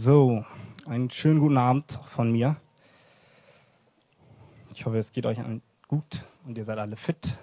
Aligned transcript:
So, 0.00 0.44
einen 0.86 1.10
schönen 1.10 1.40
guten 1.40 1.58
Abend 1.58 1.98
von 2.06 2.30
mir. 2.30 2.54
Ich 4.72 4.86
hoffe, 4.86 4.96
es 4.96 5.10
geht 5.10 5.26
euch 5.26 5.38
gut 5.88 6.24
und 6.46 6.56
ihr 6.56 6.62
seid 6.62 6.78
alle 6.78 6.94
fit. 6.94 7.36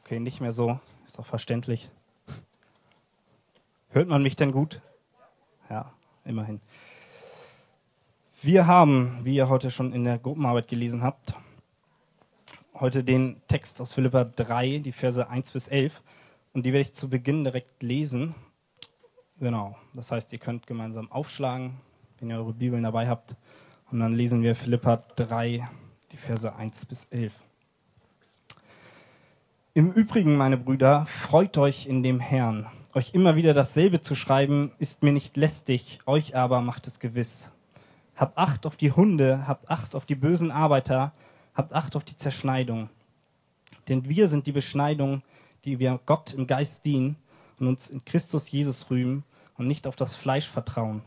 Okay, 0.00 0.18
nicht 0.18 0.40
mehr 0.40 0.50
so, 0.50 0.80
ist 1.04 1.20
doch 1.20 1.24
verständlich. 1.24 1.88
Hört 3.90 4.08
man 4.08 4.24
mich 4.24 4.34
denn 4.34 4.50
gut? 4.50 4.82
Ja, 5.70 5.92
immerhin. 6.24 6.60
Wir 8.42 8.66
haben, 8.66 9.20
wie 9.22 9.36
ihr 9.36 9.48
heute 9.48 9.70
schon 9.70 9.92
in 9.92 10.02
der 10.02 10.18
Gruppenarbeit 10.18 10.66
gelesen 10.66 11.04
habt, 11.04 11.34
heute 12.74 13.04
den 13.04 13.40
Text 13.46 13.80
aus 13.80 13.94
Philippa 13.94 14.24
3, 14.24 14.78
die 14.78 14.90
Verse 14.90 15.28
1 15.28 15.52
bis 15.52 15.68
11. 15.68 16.02
Und 16.52 16.66
die 16.66 16.72
werde 16.72 16.88
ich 16.88 16.94
zu 16.94 17.08
Beginn 17.08 17.44
direkt 17.44 17.80
lesen. 17.80 18.34
Genau, 19.38 19.76
das 19.94 20.12
heißt, 20.12 20.32
ihr 20.32 20.38
könnt 20.38 20.66
gemeinsam 20.66 21.10
aufschlagen, 21.10 21.74
wenn 22.18 22.30
ihr 22.30 22.36
eure 22.36 22.52
Bibeln 22.52 22.82
dabei 22.82 23.08
habt. 23.08 23.34
Und 23.90 24.00
dann 24.00 24.14
lesen 24.14 24.42
wir 24.42 24.54
Philippa 24.54 24.96
3, 25.16 25.68
die 26.12 26.16
Verse 26.16 26.54
1 26.54 26.86
bis 26.86 27.04
11. 27.06 27.32
Im 29.74 29.90
Übrigen, 29.92 30.36
meine 30.36 30.58
Brüder, 30.58 31.06
freut 31.06 31.56
euch 31.58 31.86
in 31.86 32.02
dem 32.02 32.20
Herrn. 32.20 32.66
Euch 32.94 33.14
immer 33.14 33.36
wieder 33.36 33.54
dasselbe 33.54 34.00
zu 34.02 34.14
schreiben, 34.14 34.72
ist 34.78 35.02
mir 35.02 35.12
nicht 35.12 35.36
lästig, 35.36 36.00
euch 36.04 36.36
aber 36.36 36.60
macht 36.60 36.86
es 36.86 37.00
gewiss. 37.00 37.50
Habt 38.14 38.36
Acht 38.36 38.66
auf 38.66 38.76
die 38.76 38.92
Hunde, 38.92 39.46
habt 39.48 39.70
Acht 39.70 39.94
auf 39.94 40.04
die 40.04 40.14
bösen 40.14 40.50
Arbeiter, 40.50 41.12
habt 41.54 41.72
Acht 41.72 41.96
auf 41.96 42.04
die 42.04 42.16
Zerschneidung. 42.16 42.90
Denn 43.88 44.08
wir 44.08 44.28
sind 44.28 44.46
die 44.46 44.52
Beschneidung, 44.52 45.22
die 45.64 45.78
wir 45.78 45.98
Gott 46.04 46.34
im 46.34 46.46
Geist 46.46 46.84
dienen 46.84 47.16
und 47.58 47.66
uns 47.66 47.90
in 47.90 48.04
Christus 48.04 48.50
Jesus 48.50 48.90
rühmen 48.90 49.24
und 49.56 49.66
nicht 49.66 49.86
auf 49.86 49.96
das 49.96 50.16
Fleisch 50.16 50.48
vertrauen. 50.48 51.02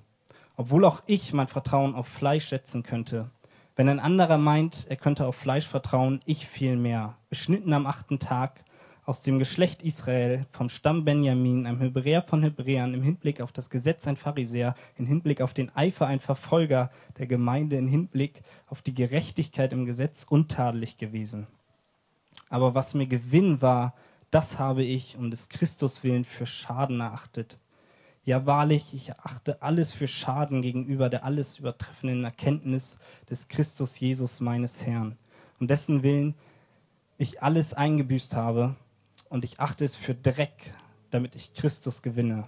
Obwohl 0.57 0.85
auch 0.85 1.01
ich 1.05 1.33
mein 1.33 1.47
Vertrauen 1.47 1.95
auf 1.95 2.07
Fleisch 2.07 2.49
setzen 2.49 2.83
könnte. 2.83 3.29
Wenn 3.75 3.89
ein 3.89 3.99
anderer 3.99 4.37
meint, 4.37 4.85
er 4.89 4.95
könnte 4.95 5.25
auf 5.25 5.35
Fleisch 5.35 5.67
vertrauen, 5.67 6.21
ich 6.25 6.47
vielmehr. 6.47 7.17
Beschnitten 7.29 7.73
am 7.73 7.85
achten 7.85 8.19
Tag, 8.19 8.63
aus 9.05 9.21
dem 9.21 9.37
Geschlecht 9.37 9.83
Israel, 9.83 10.45
vom 10.49 10.67
Stamm 10.67 11.05
Benjamin, 11.05 11.67
ein 11.67 11.79
Hebräer 11.79 12.23
von 12.23 12.41
Hebräern, 12.41 12.93
im 12.95 13.03
Hinblick 13.03 13.39
auf 13.39 13.51
das 13.51 13.69
Gesetz 13.69 14.07
ein 14.07 14.15
Pharisäer, 14.17 14.75
im 14.97 15.05
Hinblick 15.05 15.41
auf 15.41 15.53
den 15.53 15.75
Eifer 15.75 16.07
ein 16.07 16.19
Verfolger 16.19 16.89
der 17.19 17.27
Gemeinde, 17.27 17.75
im 17.77 17.87
Hinblick 17.87 18.41
auf 18.67 18.81
die 18.81 18.95
Gerechtigkeit 18.95 19.73
im 19.73 19.85
Gesetz 19.85 20.25
untadelig 20.27 20.97
gewesen. 20.97 21.45
Aber 22.49 22.73
was 22.73 22.95
mir 22.95 23.05
Gewinn 23.05 23.61
war, 23.61 23.93
das 24.35 24.59
habe 24.59 24.83
ich 24.83 25.15
um 25.15 25.31
des 25.31 25.47
Christus 25.47 26.03
willen 26.03 26.25
für 26.25 26.45
Schaden 26.45 26.99
erachtet. 26.99 27.57
Ja, 28.25 28.45
wahrlich, 28.45 28.93
ich 28.93 29.07
erachte 29.07 29.61
alles 29.61 29.93
für 29.93 30.09
Schaden 30.09 30.61
gegenüber 30.61 31.07
der 31.07 31.23
alles 31.23 31.57
übertreffenden 31.57 32.25
Erkenntnis 32.25 32.97
des 33.29 33.47
Christus 33.47 33.97
Jesus 33.97 34.41
meines 34.41 34.85
Herrn, 34.85 35.17
um 35.61 35.67
dessen 35.67 36.03
Willen 36.03 36.35
ich 37.17 37.41
alles 37.41 37.73
eingebüßt 37.73 38.35
habe, 38.35 38.75
und 39.29 39.45
ich 39.45 39.61
achte 39.61 39.85
es 39.85 39.95
für 39.95 40.13
Dreck, 40.13 40.73
damit 41.11 41.35
ich 41.35 41.53
Christus 41.53 42.01
gewinne 42.01 42.45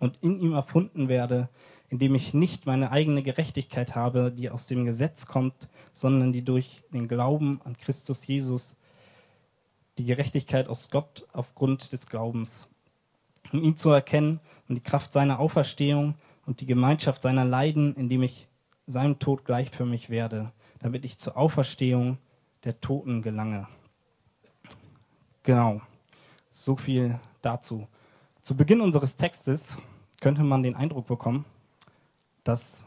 und 0.00 0.18
in 0.20 0.40
ihm 0.40 0.52
erfunden 0.52 1.08
werde, 1.08 1.48
indem 1.90 2.16
ich 2.16 2.34
nicht 2.34 2.66
meine 2.66 2.90
eigene 2.90 3.22
Gerechtigkeit 3.22 3.94
habe, 3.94 4.32
die 4.32 4.50
aus 4.50 4.66
dem 4.66 4.84
Gesetz 4.84 5.26
kommt, 5.26 5.68
sondern 5.92 6.32
die 6.32 6.42
durch 6.42 6.82
den 6.92 7.06
Glauben 7.06 7.60
an 7.62 7.76
Christus 7.76 8.26
Jesus, 8.26 8.74
die 9.98 10.04
Gerechtigkeit 10.04 10.68
aus 10.68 10.90
Gott 10.90 11.26
aufgrund 11.32 11.92
des 11.92 12.06
Glaubens, 12.06 12.68
um 13.52 13.62
ihn 13.62 13.76
zu 13.76 13.90
erkennen 13.90 14.40
und 14.68 14.76
die 14.76 14.82
Kraft 14.82 15.12
seiner 15.12 15.40
Auferstehung 15.40 16.14
und 16.46 16.60
die 16.60 16.66
Gemeinschaft 16.66 17.20
seiner 17.20 17.44
Leiden, 17.44 17.94
indem 17.96 18.22
ich 18.22 18.48
seinem 18.86 19.18
Tod 19.18 19.44
gleich 19.44 19.70
für 19.70 19.84
mich 19.84 20.08
werde, 20.08 20.52
damit 20.78 21.04
ich 21.04 21.18
zur 21.18 21.36
Auferstehung 21.36 22.18
der 22.64 22.80
Toten 22.80 23.22
gelange. 23.22 23.66
Genau, 25.42 25.80
so 26.52 26.76
viel 26.76 27.18
dazu. 27.42 27.88
Zu 28.42 28.56
Beginn 28.56 28.80
unseres 28.80 29.16
Textes 29.16 29.76
könnte 30.20 30.42
man 30.42 30.62
den 30.62 30.74
Eindruck 30.74 31.06
bekommen, 31.06 31.44
dass 32.44 32.84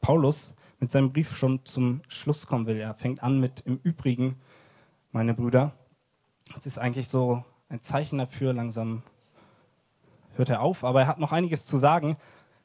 Paulus 0.00 0.54
mit 0.78 0.90
seinem 0.90 1.12
Brief 1.12 1.36
schon 1.36 1.64
zum 1.64 2.00
Schluss 2.08 2.46
kommen 2.46 2.66
will. 2.66 2.78
Er 2.78 2.94
fängt 2.94 3.22
an 3.22 3.38
mit 3.38 3.60
im 3.66 3.78
Übrigen, 3.82 4.40
meine 5.12 5.34
Brüder. 5.34 5.72
Es 6.56 6.66
ist 6.66 6.78
eigentlich 6.78 7.08
so 7.08 7.44
ein 7.68 7.82
Zeichen 7.82 8.18
dafür, 8.18 8.52
langsam 8.52 9.02
hört 10.36 10.48
er 10.48 10.62
auf, 10.62 10.84
aber 10.84 11.02
er 11.02 11.06
hat 11.06 11.18
noch 11.18 11.32
einiges 11.32 11.66
zu 11.66 11.78
sagen. 11.78 12.16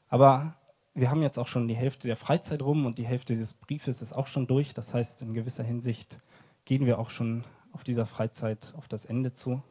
Aber 0.08 0.54
wir 0.94 1.10
haben 1.10 1.22
jetzt 1.22 1.38
auch 1.38 1.48
schon 1.48 1.68
die 1.68 1.76
Hälfte 1.76 2.08
der 2.08 2.16
Freizeit 2.16 2.62
rum 2.62 2.86
und 2.86 2.98
die 2.98 3.06
Hälfte 3.06 3.36
des 3.36 3.52
Briefes 3.52 4.02
ist 4.02 4.12
auch 4.12 4.28
schon 4.28 4.46
durch. 4.46 4.74
Das 4.74 4.94
heißt, 4.94 5.22
in 5.22 5.34
gewisser 5.34 5.64
Hinsicht 5.64 6.18
gehen 6.64 6.86
wir 6.86 6.98
auch 6.98 7.10
schon 7.10 7.44
auf 7.72 7.84
dieser 7.84 8.06
Freizeit 8.06 8.72
auf 8.76 8.88
das 8.88 9.04
Ende 9.04 9.34
zu. 9.34 9.62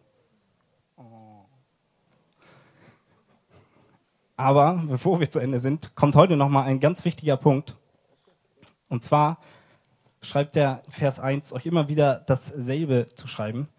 Aber 4.38 4.84
bevor 4.88 5.22
wir 5.22 5.31
zu 5.31 5.40
Ende 5.40 5.62
sind, 5.62 5.96
kommt 5.96 6.16
heute 6.16 6.36
noch 6.36 6.50
mal 6.50 6.63
ein 6.63 6.81
ganz 6.81 7.06
wichtiger 7.06 7.38
Punkt. 7.38 7.78
Und 8.90 9.03
zwar 9.03 9.40
schreibt 10.25 10.56
der 10.56 10.84
Vers 10.90 11.19
1, 11.19 11.53
euch 11.53 11.66
immer 11.66 11.88
wieder 11.88 12.16
dasselbe 12.16 13.08
zu 13.16 13.28
schreiben, 13.28 13.69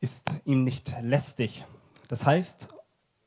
ist 0.00 0.30
ihm 0.44 0.64
nicht 0.64 0.94
lästig. 1.02 1.64
Das 2.08 2.26
heißt, 2.26 2.68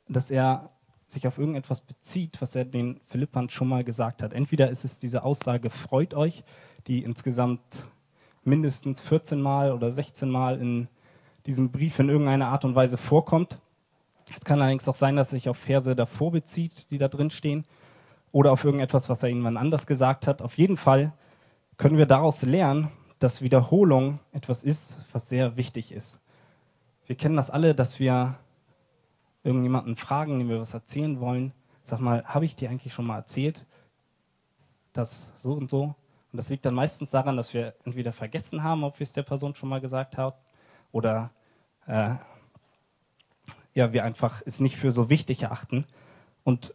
dass 0.07 0.31
er 0.31 0.71
sich 1.07 1.27
auf 1.27 1.37
irgendetwas 1.37 1.81
bezieht, 1.81 2.41
was 2.41 2.55
er 2.55 2.65
den 2.65 2.99
Philippern 3.07 3.49
schon 3.49 3.67
mal 3.67 3.83
gesagt 3.83 4.23
hat. 4.23 4.33
Entweder 4.33 4.69
ist 4.69 4.83
es 4.85 4.99
diese 4.99 5.23
Aussage, 5.23 5.69
freut 5.69 6.13
euch, 6.13 6.43
die 6.87 7.03
insgesamt 7.03 7.61
mindestens 8.43 9.01
14 9.01 9.41
Mal 9.41 9.71
oder 9.71 9.91
16 9.91 10.29
Mal 10.29 10.59
in 10.59 10.87
diesem 11.45 11.71
Brief 11.71 11.99
in 11.99 12.09
irgendeiner 12.09 12.47
Art 12.47 12.65
und 12.65 12.75
Weise 12.75 12.97
vorkommt. 12.97 13.59
Es 14.33 14.41
kann 14.41 14.61
allerdings 14.61 14.87
auch 14.87 14.95
sein, 14.95 15.15
dass 15.15 15.29
er 15.29 15.37
sich 15.37 15.49
auf 15.49 15.57
Verse 15.57 15.95
davor 15.95 16.31
bezieht, 16.31 16.89
die 16.89 16.97
da 16.97 17.07
drin 17.07 17.29
stehen, 17.29 17.65
oder 18.31 18.51
auf 18.51 18.63
irgendetwas, 18.63 19.07
was 19.07 19.23
er 19.23 19.29
irgendwann 19.29 19.55
anders 19.55 19.87
gesagt 19.87 20.27
hat. 20.27 20.41
Auf 20.41 20.57
jeden 20.57 20.77
Fall 20.77 21.13
können 21.77 21.97
wir 21.97 22.05
daraus 22.05 22.41
lernen, 22.41 22.91
dass 23.19 23.41
Wiederholung 23.41 24.19
etwas 24.31 24.63
ist, 24.63 24.97
was 25.11 25.29
sehr 25.29 25.57
wichtig 25.57 25.91
ist. 25.91 26.19
Wir 27.05 27.15
kennen 27.15 27.35
das 27.35 27.49
alle, 27.49 27.75
dass 27.75 27.99
wir 27.99 28.37
irgendjemanden 29.43 29.95
fragen, 29.95 30.39
dem 30.39 30.49
wir 30.49 30.59
was 30.59 30.73
erzählen 30.73 31.19
wollen. 31.19 31.53
Sag 31.83 31.99
mal, 31.99 32.23
habe 32.25 32.45
ich 32.45 32.55
dir 32.55 32.69
eigentlich 32.69 32.93
schon 32.93 33.05
mal 33.05 33.17
erzählt, 33.17 33.65
dass 34.93 35.33
so 35.37 35.53
und 35.53 35.69
so? 35.69 35.95
Und 36.31 36.37
das 36.37 36.49
liegt 36.49 36.65
dann 36.65 36.73
meistens 36.73 37.11
daran, 37.11 37.37
dass 37.37 37.53
wir 37.53 37.75
entweder 37.85 38.11
vergessen 38.11 38.63
haben, 38.63 38.83
ob 38.83 38.99
wir 38.99 39.03
es 39.03 39.13
der 39.13 39.23
Person 39.23 39.55
schon 39.55 39.69
mal 39.69 39.81
gesagt 39.81 40.17
haben, 40.17 40.35
oder 40.91 41.31
äh, 41.87 42.15
ja, 43.73 43.93
wir 43.93 44.03
einfach 44.03 44.41
es 44.45 44.59
nicht 44.59 44.77
für 44.77 44.91
so 44.91 45.09
wichtig 45.09 45.43
erachten. 45.43 45.85
Und 46.43 46.73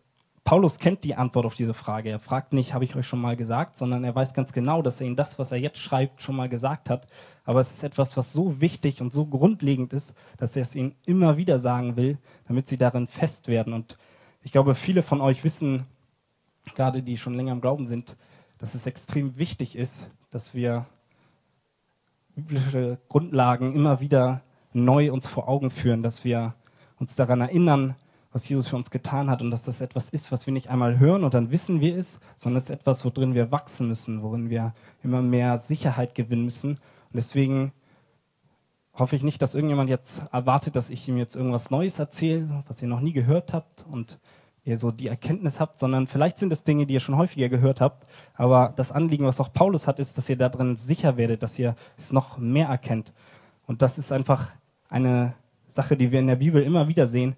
Paulus 0.51 0.81
kennt 0.81 1.05
die 1.05 1.15
Antwort 1.15 1.47
auf 1.47 1.55
diese 1.55 1.75
Frage. 1.75 2.11
Er 2.11 2.19
fragt 2.19 2.53
nicht, 2.53 2.75
habe 2.75 2.83
ich 2.83 2.97
euch 2.97 3.07
schon 3.07 3.21
mal 3.21 3.37
gesagt, 3.37 3.77
sondern 3.77 4.03
er 4.03 4.17
weiß 4.17 4.35
ganz 4.35 4.53
genau, 4.53 4.83
dass 4.83 5.01
er 5.01 5.07
ihnen 5.07 5.15
das, 5.15 5.39
was 5.39 5.53
er 5.53 5.59
jetzt 5.59 5.79
schreibt, 5.79 6.23
schon 6.23 6.35
mal 6.35 6.49
gesagt 6.49 6.91
hat. 6.91 7.07
Aber 7.45 7.61
es 7.61 7.71
ist 7.71 7.85
etwas, 7.85 8.17
was 8.17 8.33
so 8.33 8.61
wichtig 8.61 9.01
und 9.01 9.13
so 9.13 9.27
grundlegend 9.27 9.93
ist, 9.93 10.13
dass 10.39 10.57
er 10.57 10.63
es 10.63 10.75
ihnen 10.75 10.97
immer 11.07 11.37
wieder 11.37 11.61
sagen 11.61 11.95
will, 11.95 12.19
damit 12.49 12.67
sie 12.67 12.77
darin 12.77 13.07
fest 13.07 13.47
werden. 13.47 13.73
Und 13.73 13.97
ich 14.43 14.51
glaube, 14.51 14.75
viele 14.75 15.05
von 15.05 15.21
euch 15.21 15.45
wissen, 15.45 15.85
gerade 16.75 17.05
die 17.05 17.17
schon 17.17 17.35
länger 17.35 17.53
im 17.53 17.61
Glauben 17.61 17.87
sind, 17.87 18.17
dass 18.59 18.75
es 18.75 18.87
extrem 18.87 19.39
wichtig 19.39 19.77
ist, 19.77 20.11
dass 20.31 20.53
wir 20.53 20.85
biblische 22.35 22.99
Grundlagen 23.07 23.73
immer 23.73 24.01
wieder 24.01 24.43
neu 24.73 25.13
uns 25.13 25.29
vor 25.29 25.49
Augen 25.49 25.71
führen, 25.71 26.03
dass 26.03 26.25
wir 26.25 26.57
uns 26.99 27.15
daran 27.15 27.41
erinnern, 27.41 27.95
was 28.33 28.49
Jesus 28.49 28.69
für 28.69 28.77
uns 28.77 28.91
getan 28.91 29.29
hat 29.29 29.43
und 29.43 29.51
dass 29.51 29.63
das 29.63 29.81
etwas 29.81 30.09
ist, 30.09 30.31
was 30.31 30.47
wir 30.47 30.53
nicht 30.53 30.71
einmal 30.71 30.99
hören 30.99 31.25
und 31.25 31.35
dann 31.35 31.51
wissen 31.51 31.81
wir 31.81 31.97
es, 31.97 32.21
sondern 32.37 32.59
es 32.59 32.65
ist 32.65 32.71
etwas, 32.71 33.05
worin 33.05 33.35
wir 33.35 33.51
wachsen 33.51 33.89
müssen, 33.89 34.23
worin 34.23 34.51
wir 34.51 34.73
immer 35.03 35.21
mehr 35.21 35.59
Sicherheit 35.59 36.15
gewinnen 36.15 36.45
müssen. 36.45 36.71
Und 36.71 37.15
deswegen 37.15 37.73
hoffe 38.95 39.17
ich 39.17 39.23
nicht, 39.23 39.43
dass 39.43 39.55
irgendjemand 39.55 39.91
jetzt 39.91 40.23
erwartet, 40.33 40.77
dass 40.77 40.91
ich 40.91 41.09
ihm 41.09 41.17
jetzt 41.17 41.35
irgendwas 41.35 41.71
Neues 41.71 41.99
erzähle, 41.99 42.63
was 42.69 42.81
ihr 42.83 42.89
noch 42.89 43.01
nie 43.01 43.13
gehört 43.13 43.53
habt 43.53 43.85
und 43.91 44.21
ihr 44.65 44.79
so 44.79 44.91
die 44.91 45.09
Erkenntnis 45.09 45.59
habt, 45.59 45.81
sondern 45.81 46.07
vielleicht 46.07 46.39
sind 46.39 46.53
es 46.53 46.63
Dinge, 46.63 46.87
die 46.87 46.95
ihr 46.95 47.01
schon 47.01 47.17
häufiger 47.17 47.49
gehört 47.49 47.81
habt. 47.81 48.07
Aber 48.35 48.73
das 48.77 48.93
Anliegen, 48.93 49.27
was 49.27 49.41
auch 49.41 49.53
Paulus 49.53 49.87
hat, 49.87 49.99
ist, 49.99 50.19
dass 50.19 50.29
ihr 50.29 50.37
darin 50.37 50.77
sicher 50.77 51.17
werdet, 51.17 51.43
dass 51.43 51.59
ihr 51.59 51.75
es 51.97 52.13
noch 52.13 52.39
mehr 52.39 52.69
erkennt. 52.69 53.13
Und 53.67 53.83
das 53.83 53.99
ist 53.99 54.13
einfach 54.13 54.51
eine 54.89 55.35
Sache, 55.69 55.97
die 55.97 56.13
wir 56.13 56.21
in 56.21 56.27
der 56.27 56.37
Bibel 56.37 56.63
immer 56.63 56.89
wieder 56.89 57.07
sehen. 57.07 57.37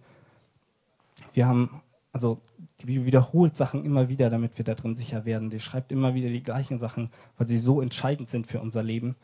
Wir 1.33 1.47
haben, 1.47 1.83
also 2.13 2.41
die 2.81 3.05
wiederholt 3.05 3.57
Sachen 3.57 3.85
immer 3.85 4.09
wieder, 4.09 4.31
damit 4.31 4.59
wir 4.59 4.65
darin 4.65 4.97
sicher 4.97 5.25
werden. 5.25 5.51
Sie 5.51 5.61
schreibt 5.61 5.93
immer 5.93 6.15
wieder 6.15 6.29
die 6.29 6.43
gleichen 6.43 6.79
Sachen, 6.79 7.11
weil 7.39 7.49
sie 7.49 7.59
so 7.59 7.81
entscheidend 7.81 8.29
sind 8.29 8.47
für 8.47 8.61
unser 8.61 8.83
Leben. 8.83 9.17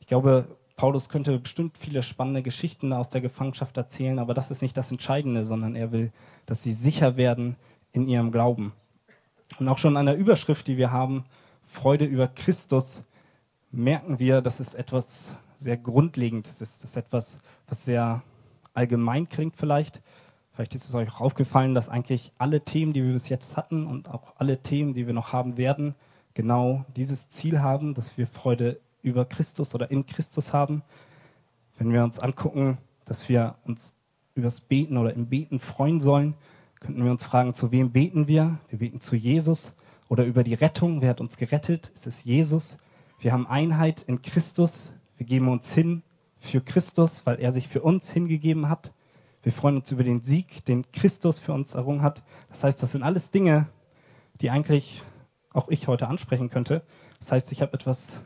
Ich 0.00 0.06
glaube, 0.06 0.46
Paulus 0.76 1.08
könnte 1.08 1.38
bestimmt 1.38 1.78
viele 1.78 2.02
spannende 2.02 2.42
Geschichten 2.42 2.92
aus 2.92 3.08
der 3.08 3.20
Gefangenschaft 3.20 3.76
erzählen, 3.76 4.18
aber 4.18 4.34
das 4.34 4.50
ist 4.50 4.62
nicht 4.62 4.76
das 4.76 4.90
Entscheidende, 4.90 5.44
sondern 5.44 5.76
er 5.76 5.92
will, 5.92 6.12
dass 6.46 6.62
sie 6.62 6.74
sicher 6.74 7.16
werden 7.16 7.56
in 7.92 8.08
ihrem 8.08 8.32
Glauben. 8.32 8.72
Und 9.58 9.68
auch 9.68 9.78
schon 9.78 9.96
an 9.96 10.06
der 10.06 10.16
Überschrift, 10.16 10.66
die 10.66 10.76
wir 10.76 10.90
haben, 10.90 11.24
Freude 11.64 12.04
über 12.04 12.26
Christus, 12.26 13.02
merken 13.70 14.18
wir, 14.18 14.40
dass 14.40 14.60
es 14.60 14.74
etwas 14.74 15.38
sehr 15.56 15.76
Grundlegendes 15.76 16.60
ist. 16.60 16.82
Das 16.82 16.90
ist 16.90 16.96
etwas, 16.96 17.38
was 17.68 17.84
sehr 17.84 18.22
allgemein 18.74 19.28
klingt 19.28 19.56
vielleicht. 19.56 20.02
Vielleicht 20.54 20.74
ist 20.76 20.88
es 20.88 20.94
euch 20.94 21.08
auch 21.10 21.20
aufgefallen, 21.20 21.74
dass 21.74 21.88
eigentlich 21.88 22.32
alle 22.38 22.60
Themen, 22.60 22.92
die 22.92 23.02
wir 23.02 23.12
bis 23.12 23.28
jetzt 23.28 23.56
hatten 23.56 23.86
und 23.86 24.08
auch 24.08 24.34
alle 24.36 24.62
Themen, 24.62 24.94
die 24.94 25.06
wir 25.06 25.12
noch 25.12 25.32
haben 25.32 25.56
werden, 25.56 25.96
genau 26.32 26.84
dieses 26.96 27.28
Ziel 27.28 27.60
haben, 27.60 27.94
dass 27.94 28.16
wir 28.16 28.28
Freude 28.28 28.80
über 29.02 29.24
Christus 29.24 29.74
oder 29.74 29.90
in 29.90 30.06
Christus 30.06 30.52
haben. 30.52 30.82
Wenn 31.76 31.92
wir 31.92 32.04
uns 32.04 32.20
angucken, 32.20 32.78
dass 33.04 33.28
wir 33.28 33.56
uns 33.64 33.94
übers 34.36 34.60
Beten 34.60 34.96
oder 34.96 35.12
im 35.12 35.26
Beten 35.26 35.58
freuen 35.58 36.00
sollen, 36.00 36.34
könnten 36.78 37.04
wir 37.04 37.10
uns 37.10 37.24
fragen, 37.24 37.54
zu 37.54 37.72
wem 37.72 37.90
beten 37.90 38.28
wir? 38.28 38.58
Wir 38.68 38.78
beten 38.78 39.00
zu 39.00 39.16
Jesus 39.16 39.72
oder 40.08 40.24
über 40.24 40.44
die 40.44 40.54
Rettung. 40.54 41.00
Wer 41.00 41.10
hat 41.10 41.20
uns 41.20 41.36
gerettet? 41.36 41.90
Es 41.94 42.06
ist 42.06 42.24
Jesus. 42.24 42.76
Wir 43.18 43.32
haben 43.32 43.46
Einheit 43.46 44.02
in 44.02 44.22
Christus. 44.22 44.92
Wir 45.16 45.26
geben 45.26 45.48
uns 45.48 45.72
hin 45.72 46.02
für 46.38 46.60
Christus, 46.60 47.26
weil 47.26 47.40
er 47.40 47.52
sich 47.52 47.68
für 47.68 47.82
uns 47.82 48.10
hingegeben 48.10 48.68
hat. 48.68 48.92
Wir 49.44 49.52
freuen 49.52 49.76
uns 49.76 49.92
über 49.92 50.04
den 50.04 50.22
Sieg, 50.22 50.64
den 50.64 50.90
Christus 50.90 51.38
für 51.38 51.52
uns 51.52 51.74
errungen 51.74 52.00
hat. 52.00 52.22
Das 52.48 52.64
heißt, 52.64 52.82
das 52.82 52.92
sind 52.92 53.02
alles 53.02 53.30
Dinge, 53.30 53.68
die 54.40 54.48
eigentlich 54.48 55.02
auch 55.52 55.68
ich 55.68 55.86
heute 55.86 56.08
ansprechen 56.08 56.48
könnte. 56.48 56.82
Das 57.18 57.30
heißt, 57.30 57.52
ich 57.52 57.60
habe 57.60 57.74
etwas, 57.74 58.20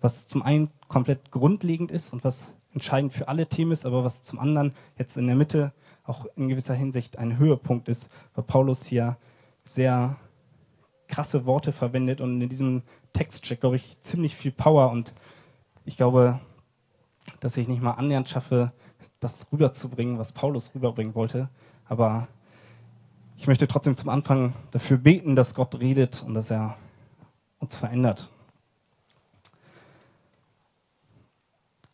was 0.00 0.26
zum 0.26 0.42
einen 0.42 0.68
komplett 0.88 1.30
grundlegend 1.30 1.92
ist 1.92 2.12
und 2.12 2.24
was 2.24 2.48
entscheidend 2.74 3.12
für 3.12 3.28
alle 3.28 3.46
Themen 3.46 3.70
ist, 3.70 3.86
aber 3.86 4.02
was 4.02 4.24
zum 4.24 4.40
anderen 4.40 4.74
jetzt 4.98 5.16
in 5.16 5.28
der 5.28 5.36
Mitte 5.36 5.72
auch 6.02 6.26
in 6.34 6.48
gewisser 6.48 6.74
Hinsicht 6.74 7.18
ein 7.18 7.38
Höhepunkt 7.38 7.88
ist, 7.88 8.08
weil 8.34 8.42
Paulus 8.42 8.84
hier 8.84 9.16
sehr 9.64 10.16
krasse 11.06 11.46
Worte 11.46 11.72
verwendet 11.72 12.20
und 12.20 12.40
in 12.40 12.48
diesem 12.48 12.82
Text 13.12 13.46
steckt, 13.46 13.60
glaube 13.60 13.76
ich, 13.76 13.96
ziemlich 14.02 14.34
viel 14.34 14.50
Power 14.50 14.90
und 14.90 15.12
ich 15.84 15.96
glaube, 15.96 16.40
dass 17.38 17.56
ich 17.56 17.68
nicht 17.68 17.80
mal 17.80 17.92
annähernd 17.92 18.28
schaffe, 18.28 18.72
das 19.22 19.46
rüberzubringen, 19.52 20.18
was 20.18 20.32
Paulus 20.32 20.74
rüberbringen 20.74 21.14
wollte. 21.14 21.48
Aber 21.88 22.28
ich 23.36 23.46
möchte 23.46 23.68
trotzdem 23.68 23.96
zum 23.96 24.08
Anfang 24.08 24.52
dafür 24.70 24.98
beten, 24.98 25.36
dass 25.36 25.54
Gott 25.54 25.78
redet 25.78 26.22
und 26.22 26.34
dass 26.34 26.50
er 26.50 26.76
uns 27.58 27.76
verändert. 27.76 28.28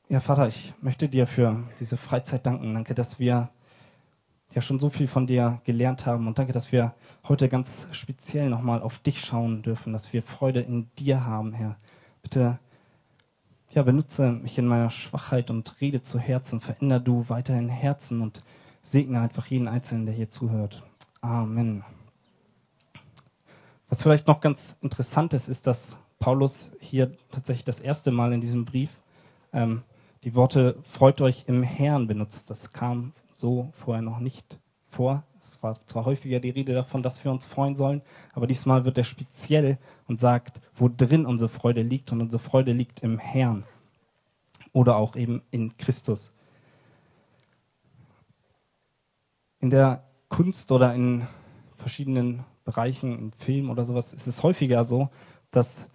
Ja, 0.08 0.20
Vater, 0.20 0.48
ich 0.48 0.72
möchte 0.80 1.08
dir 1.08 1.26
für 1.26 1.64
diese 1.80 1.98
Freizeit 1.98 2.46
danken. 2.46 2.72
Danke, 2.72 2.94
dass 2.94 3.18
wir 3.18 3.50
ja 4.54 4.62
schon 4.62 4.78
so 4.78 4.88
viel 4.88 5.06
von 5.06 5.26
dir 5.26 5.60
gelernt 5.64 6.06
haben 6.06 6.26
und 6.26 6.38
danke, 6.38 6.54
dass 6.54 6.72
wir 6.72 6.94
heute 7.28 7.50
ganz 7.50 7.86
speziell 7.92 8.48
nochmal 8.48 8.80
auf 8.80 8.98
dich 9.00 9.20
schauen 9.20 9.60
dürfen, 9.60 9.92
dass 9.92 10.14
wir 10.14 10.22
Freude 10.22 10.60
in 10.60 10.88
dir 10.98 11.26
haben, 11.26 11.52
Herr. 11.52 11.76
Bitte 12.22 12.58
ja, 13.70 13.82
benutze 13.82 14.32
mich 14.32 14.58
in 14.58 14.66
meiner 14.66 14.90
Schwachheit 14.90 15.50
und 15.50 15.80
rede 15.80 16.02
zu 16.02 16.18
Herzen. 16.18 16.60
Veränder 16.60 17.00
du 17.00 17.24
weiterhin 17.28 17.68
Herzen 17.68 18.22
und 18.22 18.42
segne 18.82 19.20
einfach 19.20 19.46
jeden 19.46 19.68
Einzelnen, 19.68 20.06
der 20.06 20.14
hier 20.14 20.30
zuhört. 20.30 20.82
Amen. 21.20 21.84
Was 23.88 24.02
vielleicht 24.02 24.26
noch 24.26 24.40
ganz 24.40 24.76
interessant 24.82 25.32
ist, 25.34 25.48
ist, 25.48 25.66
dass 25.66 25.98
Paulus 26.18 26.70
hier 26.80 27.12
tatsächlich 27.30 27.64
das 27.64 27.80
erste 27.80 28.10
Mal 28.10 28.32
in 28.32 28.40
diesem 28.40 28.64
Brief 28.64 28.90
ähm, 29.52 29.82
die 30.24 30.34
Worte 30.34 30.76
freut 30.82 31.20
euch 31.20 31.44
im 31.46 31.62
Herrn 31.62 32.08
benutzt. 32.08 32.50
Das 32.50 32.70
kam 32.70 33.12
so 33.34 33.70
vorher 33.72 34.02
noch 34.02 34.18
nicht 34.18 34.58
vor. 34.86 35.22
Es 35.48 35.62
war 35.62 35.74
zwar 35.86 36.04
häufiger 36.04 36.40
die 36.40 36.50
Rede 36.50 36.74
davon, 36.74 37.02
dass 37.02 37.24
wir 37.24 37.30
uns 37.30 37.46
freuen 37.46 37.76
sollen, 37.76 38.02
aber 38.34 38.46
diesmal 38.46 38.84
wird 38.84 38.98
er 38.98 39.04
speziell 39.04 39.78
und 40.06 40.20
sagt, 40.20 40.60
wo 40.74 40.88
drin 40.88 41.26
unsere 41.26 41.48
Freude 41.48 41.82
liegt. 41.82 42.12
Und 42.12 42.20
unsere 42.20 42.42
Freude 42.42 42.72
liegt 42.72 43.00
im 43.00 43.18
Herrn 43.18 43.64
oder 44.72 44.96
auch 44.96 45.16
eben 45.16 45.42
in 45.50 45.76
Christus. 45.76 46.32
In 49.60 49.70
der 49.70 50.04
Kunst 50.28 50.70
oder 50.70 50.94
in 50.94 51.26
verschiedenen 51.76 52.44
Bereichen, 52.64 53.18
im 53.18 53.32
Film 53.32 53.70
oder 53.70 53.84
sowas, 53.84 54.12
ist 54.12 54.26
es 54.26 54.42
häufiger 54.42 54.84
so, 54.84 55.08
dass 55.50 55.88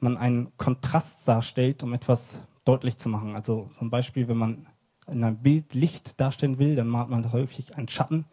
man 0.00 0.16
einen 0.16 0.56
Kontrast 0.56 1.26
darstellt, 1.28 1.82
um 1.82 1.92
etwas 1.92 2.40
deutlich 2.64 2.96
zu 2.96 3.08
machen. 3.08 3.36
Also 3.36 3.66
zum 3.70 3.90
Beispiel, 3.90 4.26
wenn 4.28 4.36
man 4.36 4.66
in 5.06 5.22
einem 5.22 5.36
Bild 5.36 5.74
Licht 5.74 6.18
darstellen 6.20 6.58
will, 6.58 6.76
dann 6.76 6.88
malt 6.88 7.10
man 7.10 7.32
häufig 7.32 7.76
einen 7.76 7.88
Schatten. 7.88 8.24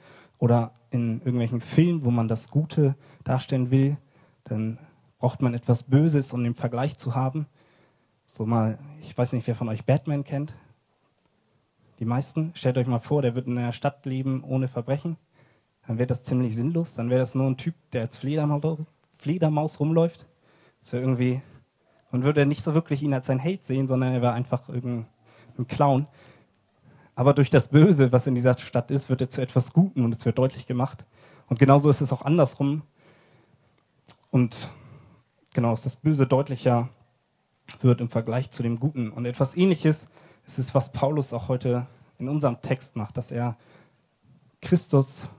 Oder 0.42 0.74
in 0.90 1.20
irgendwelchen 1.20 1.62
Filmen, 1.62 2.04
wo 2.04 2.12
man 2.12 2.28
das 2.28 2.50
Gute 2.50 2.96
darstellen 3.24 3.72
will, 3.72 3.96
dann 4.44 4.78
braucht 5.20 5.42
man 5.42 5.54
etwas 5.54 5.84
Böses, 5.84 6.34
um 6.34 6.44
den 6.44 6.56
Vergleich 6.56 6.98
zu 6.98 7.16
haben. 7.16 7.46
So 8.26 8.46
mal, 8.46 8.78
ich 9.00 9.18
weiß 9.18 9.32
nicht, 9.32 9.48
wer 9.48 9.56
von 9.56 9.70
euch 9.70 9.86
Batman 9.86 10.26
kennt. 10.26 10.54
Die 12.00 12.06
meisten. 12.06 12.52
Stellt 12.56 12.78
euch 12.78 12.88
mal 12.88 13.00
vor, 13.00 13.22
der 13.22 13.36
wird 13.36 13.48
in 13.48 13.58
einer 13.58 13.72
Stadt 13.72 14.06
leben 14.06 14.44
ohne 14.44 14.68
Verbrechen. 14.68 15.16
Dann 15.88 15.98
wäre 15.98 16.08
das 16.08 16.24
ziemlich 16.24 16.58
sinnlos. 16.58 16.96
Dann 16.96 17.10
wäre 17.10 17.22
das 17.22 17.36
nur 17.36 17.48
ein 17.48 17.56
Typ, 17.56 17.76
der 17.94 18.02
als 18.02 18.18
Fledermaus, 18.18 19.80
rumläuft. 19.80 20.26
Das 20.82 20.92
wäre 20.92 21.04
irgendwie 21.04 21.42
man 22.12 22.24
würde 22.24 22.46
nicht 22.46 22.62
so 22.62 22.74
wirklich 22.74 23.02
ihn 23.04 23.14
als 23.14 23.30
ein 23.30 23.42
Hate 23.42 23.64
sehen, 23.64 23.88
sondern 23.88 24.14
er 24.14 24.22
war 24.22 24.34
einfach 24.34 24.68
irgendein 24.68 25.08
Clown. 25.68 26.08
Aber 27.22 27.36
durch 27.36 27.52
das 27.52 27.68
Böse, 27.68 28.12
was 28.12 28.26
in 28.26 28.34
dieser 28.34 28.58
Stadt 28.58 28.90
ist, 28.90 29.08
wird 29.08 29.22
er 29.22 29.30
zu 29.30 29.44
etwas 29.44 29.74
Guten 29.74 30.04
und 30.04 30.16
es 30.16 30.26
wird 30.26 30.40
deutlich 30.40 30.66
gemacht. 30.66 31.06
Und 31.50 31.60
genauso 31.60 31.88
ist 31.88 32.02
es 32.02 32.12
auch 32.12 32.24
andersrum. 32.24 32.82
Und 34.32 34.72
genau, 35.54 35.70
dass 35.70 35.84
das 35.84 35.98
Böse 35.98 36.26
deutlicher 36.26 36.90
wird 37.80 38.02
im 38.02 38.10
Vergleich 38.10 38.50
zu 38.50 38.64
dem 38.64 38.80
Guten. 38.80 39.12
Und 39.12 39.28
etwas 39.28 39.56
Ähnliches 39.56 40.08
ist 40.48 40.58
es, 40.58 40.74
was 40.74 40.94
Paulus 40.94 41.32
auch 41.32 41.48
heute 41.48 41.86
in 42.18 42.28
unserem 42.28 42.60
Text 42.64 42.96
macht, 42.96 43.18
dass 43.18 43.30
er 43.30 43.56
Christus 44.60 45.30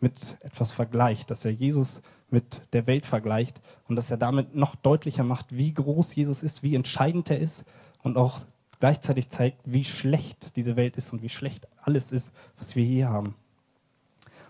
mit 0.00 0.36
etwas 0.40 0.70
vergleicht, 0.70 1.30
dass 1.30 1.46
er 1.46 1.50
Jesus 1.50 2.02
mit 2.28 2.74
der 2.74 2.86
Welt 2.86 3.06
vergleicht 3.06 3.62
und 3.88 3.96
dass 3.96 4.10
er 4.10 4.18
damit 4.18 4.54
noch 4.54 4.74
deutlicher 4.74 5.24
macht, 5.24 5.56
wie 5.56 5.72
groß 5.72 6.14
Jesus 6.14 6.42
ist, 6.42 6.62
wie 6.62 6.74
entscheidend 6.74 7.30
er 7.30 7.38
ist 7.38 7.64
und 8.02 8.18
auch 8.18 8.40
gleichzeitig 8.80 9.28
zeigt, 9.28 9.60
wie 9.64 9.84
schlecht 9.84 10.56
diese 10.56 10.74
Welt 10.74 10.96
ist 10.96 11.12
und 11.12 11.22
wie 11.22 11.28
schlecht 11.28 11.68
alles 11.82 12.10
ist, 12.10 12.32
was 12.58 12.74
wir 12.74 12.84
hier 12.84 13.08
haben. 13.08 13.34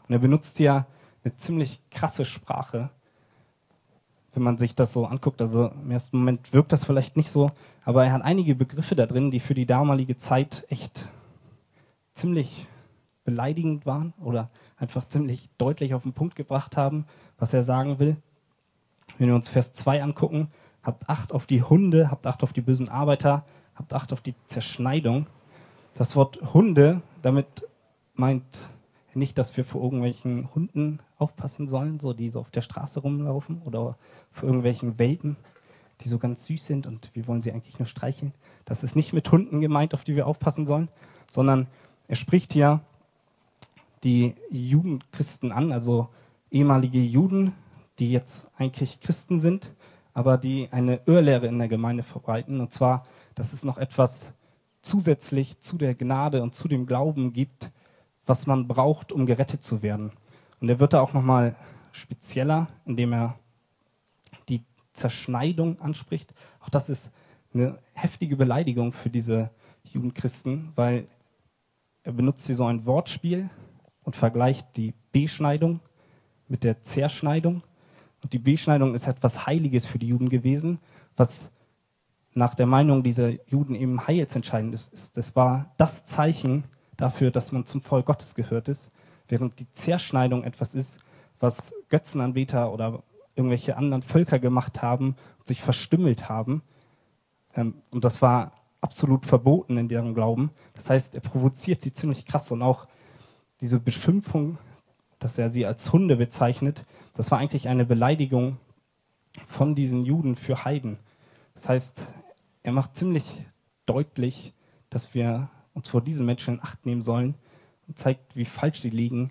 Und 0.09 0.15
er 0.15 0.19
benutzt 0.19 0.59
ja 0.59 0.87
eine 1.23 1.37
ziemlich 1.37 1.81
krasse 1.91 2.25
Sprache, 2.25 2.91
wenn 4.33 4.43
man 4.43 4.57
sich 4.57 4.75
das 4.75 4.93
so 4.93 5.04
anguckt. 5.04 5.43
Also 5.43 5.66
im 5.69 5.90
ersten 5.90 6.19
Moment 6.19 6.52
wirkt 6.52 6.73
das 6.73 6.85
vielleicht 6.85 7.16
nicht 7.16 7.31
so, 7.31 7.50
aber 7.85 8.04
er 8.07 8.12
hat 8.12 8.23
einige 8.23 8.54
Begriffe 8.54 8.95
da 8.95 9.07
drin, 9.07 9.31
die 9.31 9.40
für 9.40 9.54
die 9.54 9.66
damalige 9.66 10.16
Zeit 10.16 10.64
echt 10.69 11.09
ziemlich 12.14 12.69
beleidigend 13.25 13.87
waren 13.87 14.14
oder 14.21 14.50
einfach 14.76 15.07
ziemlich 15.09 15.49
deutlich 15.59 15.95
auf 15.95 16.04
den 16.04 16.12
Punkt 16.12 16.37
gebracht 16.37 16.76
haben, 16.76 17.07
was 17.38 17.52
er 17.52 17.62
sagen 17.62 17.99
will. 17.99 18.16
Wenn 19.19 19.28
wir 19.28 19.35
uns 19.35 19.49
Vers 19.49 19.73
2 19.73 20.02
angucken, 20.02 20.49
habt 20.83 21.09
Acht 21.09 21.33
auf 21.33 21.47
die 21.47 21.62
Hunde, 21.62 22.11
habt 22.11 22.26
Acht 22.26 22.43
auf 22.43 22.52
die 22.52 22.62
bösen 22.62 22.88
Arbeiter, 22.88 23.45
habt 23.80 23.94
Acht 23.94 24.12
auf 24.12 24.20
die 24.20 24.34
Zerschneidung. 24.46 25.26
Das 25.94 26.14
Wort 26.14 26.38
Hunde, 26.52 27.00
damit 27.22 27.46
meint 28.14 28.44
nicht, 29.14 29.38
dass 29.38 29.56
wir 29.56 29.64
vor 29.64 29.82
irgendwelchen 29.82 30.54
Hunden 30.54 31.00
aufpassen 31.18 31.66
sollen, 31.66 31.99
so 31.99 32.12
die 32.12 32.30
so 32.30 32.40
auf 32.40 32.50
der 32.50 32.60
Straße 32.60 33.00
rumlaufen 33.00 33.62
oder 33.64 33.96
vor 34.32 34.49
irgendwelchen 34.49 34.99
Welpen, 34.99 35.37
die 36.02 36.08
so 36.08 36.18
ganz 36.18 36.46
süß 36.46 36.64
sind 36.64 36.87
und 36.87 37.10
wir 37.14 37.26
wollen 37.26 37.40
sie 37.40 37.52
eigentlich 37.52 37.78
nur 37.78 37.87
streicheln. 37.87 38.32
Das 38.66 38.84
ist 38.84 38.94
nicht 38.94 39.12
mit 39.12 39.30
Hunden 39.32 39.60
gemeint, 39.60 39.94
auf 39.94 40.04
die 40.04 40.14
wir 40.14 40.26
aufpassen 40.26 40.66
sollen, 40.66 40.88
sondern 41.28 41.66
er 42.06 42.16
spricht 42.16 42.52
hier 42.52 42.80
die 44.04 44.34
Judenchristen 44.50 45.52
an, 45.52 45.72
also 45.72 46.08
ehemalige 46.50 47.00
Juden, 47.00 47.54
die 47.99 48.12
jetzt 48.12 48.50
eigentlich 48.56 49.00
Christen 49.00 49.40
sind, 49.40 49.72
aber 50.12 50.38
die 50.38 50.68
eine 50.70 51.00
Irrlehre 51.06 51.46
in 51.46 51.58
der 51.58 51.68
Gemeinde 51.68 52.02
verbreiten. 52.02 52.60
Und 52.60 52.72
zwar, 52.72 53.04
dass 53.40 53.54
es 53.54 53.64
noch 53.64 53.78
etwas 53.78 54.35
zusätzlich 54.82 55.61
zu 55.61 55.78
der 55.78 55.94
Gnade 55.94 56.42
und 56.42 56.54
zu 56.54 56.68
dem 56.68 56.85
Glauben 56.85 57.32
gibt, 57.32 57.70
was 58.26 58.47
man 58.47 58.68
braucht, 58.68 59.12
um 59.12 59.25
gerettet 59.25 59.64
zu 59.64 59.80
werden. 59.80 60.12
Und 60.61 60.68
er 60.68 60.78
wird 60.78 60.92
da 60.92 61.00
auch 61.00 61.14
nochmal 61.14 61.56
spezieller, 61.90 62.68
indem 62.85 63.14
er 63.14 63.38
die 64.50 64.62
Zerschneidung 64.92 65.80
anspricht. 65.80 66.35
Auch 66.61 66.68
das 66.68 66.90
ist 66.90 67.11
eine 67.54 67.78
heftige 67.94 68.37
Beleidigung 68.37 68.92
für 68.92 69.09
diese 69.09 69.49
Judenchristen, 69.85 70.73
weil 70.76 71.09
er 72.02 72.12
benutzt 72.12 72.47
hier 72.47 72.56
so 72.56 72.66
ein 72.66 72.85
Wortspiel, 72.85 73.49
und 74.02 74.16
vergleicht 74.16 74.76
die 74.76 74.92
Beschneidung 75.12 75.80
mit 76.47 76.62
der 76.62 76.82
Zerschneidung. 76.82 77.62
Und 78.23 78.35
die 78.35 78.38
Beschneidung 78.38 78.94
ist 78.94 79.06
etwas 79.06 79.47
Heiliges 79.47 79.87
für 79.87 79.99
die 79.99 80.09
Juden 80.09 80.28
gewesen, 80.28 80.78
was 81.16 81.50
nach 82.32 82.54
der 82.54 82.66
Meinung 82.66 83.02
dieser 83.02 83.30
Juden 83.49 83.75
eben 83.75 84.06
heilsentscheidend 84.06 84.75
ist. 84.75 85.16
Das 85.16 85.34
war 85.37 85.72
das 85.76 86.04
Zeichen 86.04 86.64
dafür, 86.96 87.30
dass 87.30 87.52
man 87.52 87.66
zum 87.66 87.80
Volk 87.80 88.06
Gottes 88.06 88.34
gehört 88.34 88.68
ist, 88.68 88.90
während 89.28 89.58
die 89.58 89.70
Zerschneidung 89.72 90.44
etwas 90.44 90.75
ist, 90.75 90.99
was 91.40 91.72
Götzenanbeter 91.88 92.72
oder 92.72 93.02
irgendwelche 93.34 93.76
anderen 93.76 94.02
Völker 94.02 94.38
gemacht 94.38 94.82
haben 94.82 95.16
und 95.38 95.49
sich 95.49 95.62
verstümmelt 95.62 96.28
haben. 96.28 96.62
Ähm, 97.54 97.75
und 97.90 98.04
das 98.04 98.22
war 98.22 98.52
absolut 98.80 99.26
verboten 99.26 99.76
in 99.76 99.88
deren 99.88 100.14
Glauben. 100.14 100.50
Das 100.75 100.90
heißt, 100.90 101.14
er 101.14 101.20
provoziert 101.20 101.82
sie 101.82 101.92
ziemlich 101.92 102.25
krass 102.25 102.50
und 102.50 102.62
auch 102.62 102.87
diese 103.60 103.78
Beschimpfung, 103.78 104.58
dass 105.18 105.37
er 105.37 105.50
sie 105.50 105.66
als 105.66 105.92
Hunde 105.92 106.16
bezeichnet, 106.16 106.87
das 107.14 107.30
war 107.30 107.38
eigentlich 107.38 107.68
eine 107.68 107.84
Beleidigung 107.84 108.56
von 109.46 109.75
diesen 109.75 110.04
Juden 110.04 110.34
für 110.34 110.64
Heiden. 110.64 110.99
Das 111.54 111.69
heißt, 111.69 112.07
er 112.62 112.73
macht 112.73 112.97
ziemlich 112.97 113.45
deutlich, 113.87 114.54
dass 114.88 115.14
wir 115.14 115.49
uns 115.75 115.88
vor 115.88 116.00
diesen 116.00 116.26
Menschen 116.26 116.54
in 116.54 116.62
Acht 116.62 116.85
nehmen 116.87 117.02
sollen 117.02 117.35
und 117.87 117.99
zeigt, 117.99 118.37
wie 118.37 118.45
falsch 118.45 118.80
die 118.80 118.90
liegen, 118.90 119.30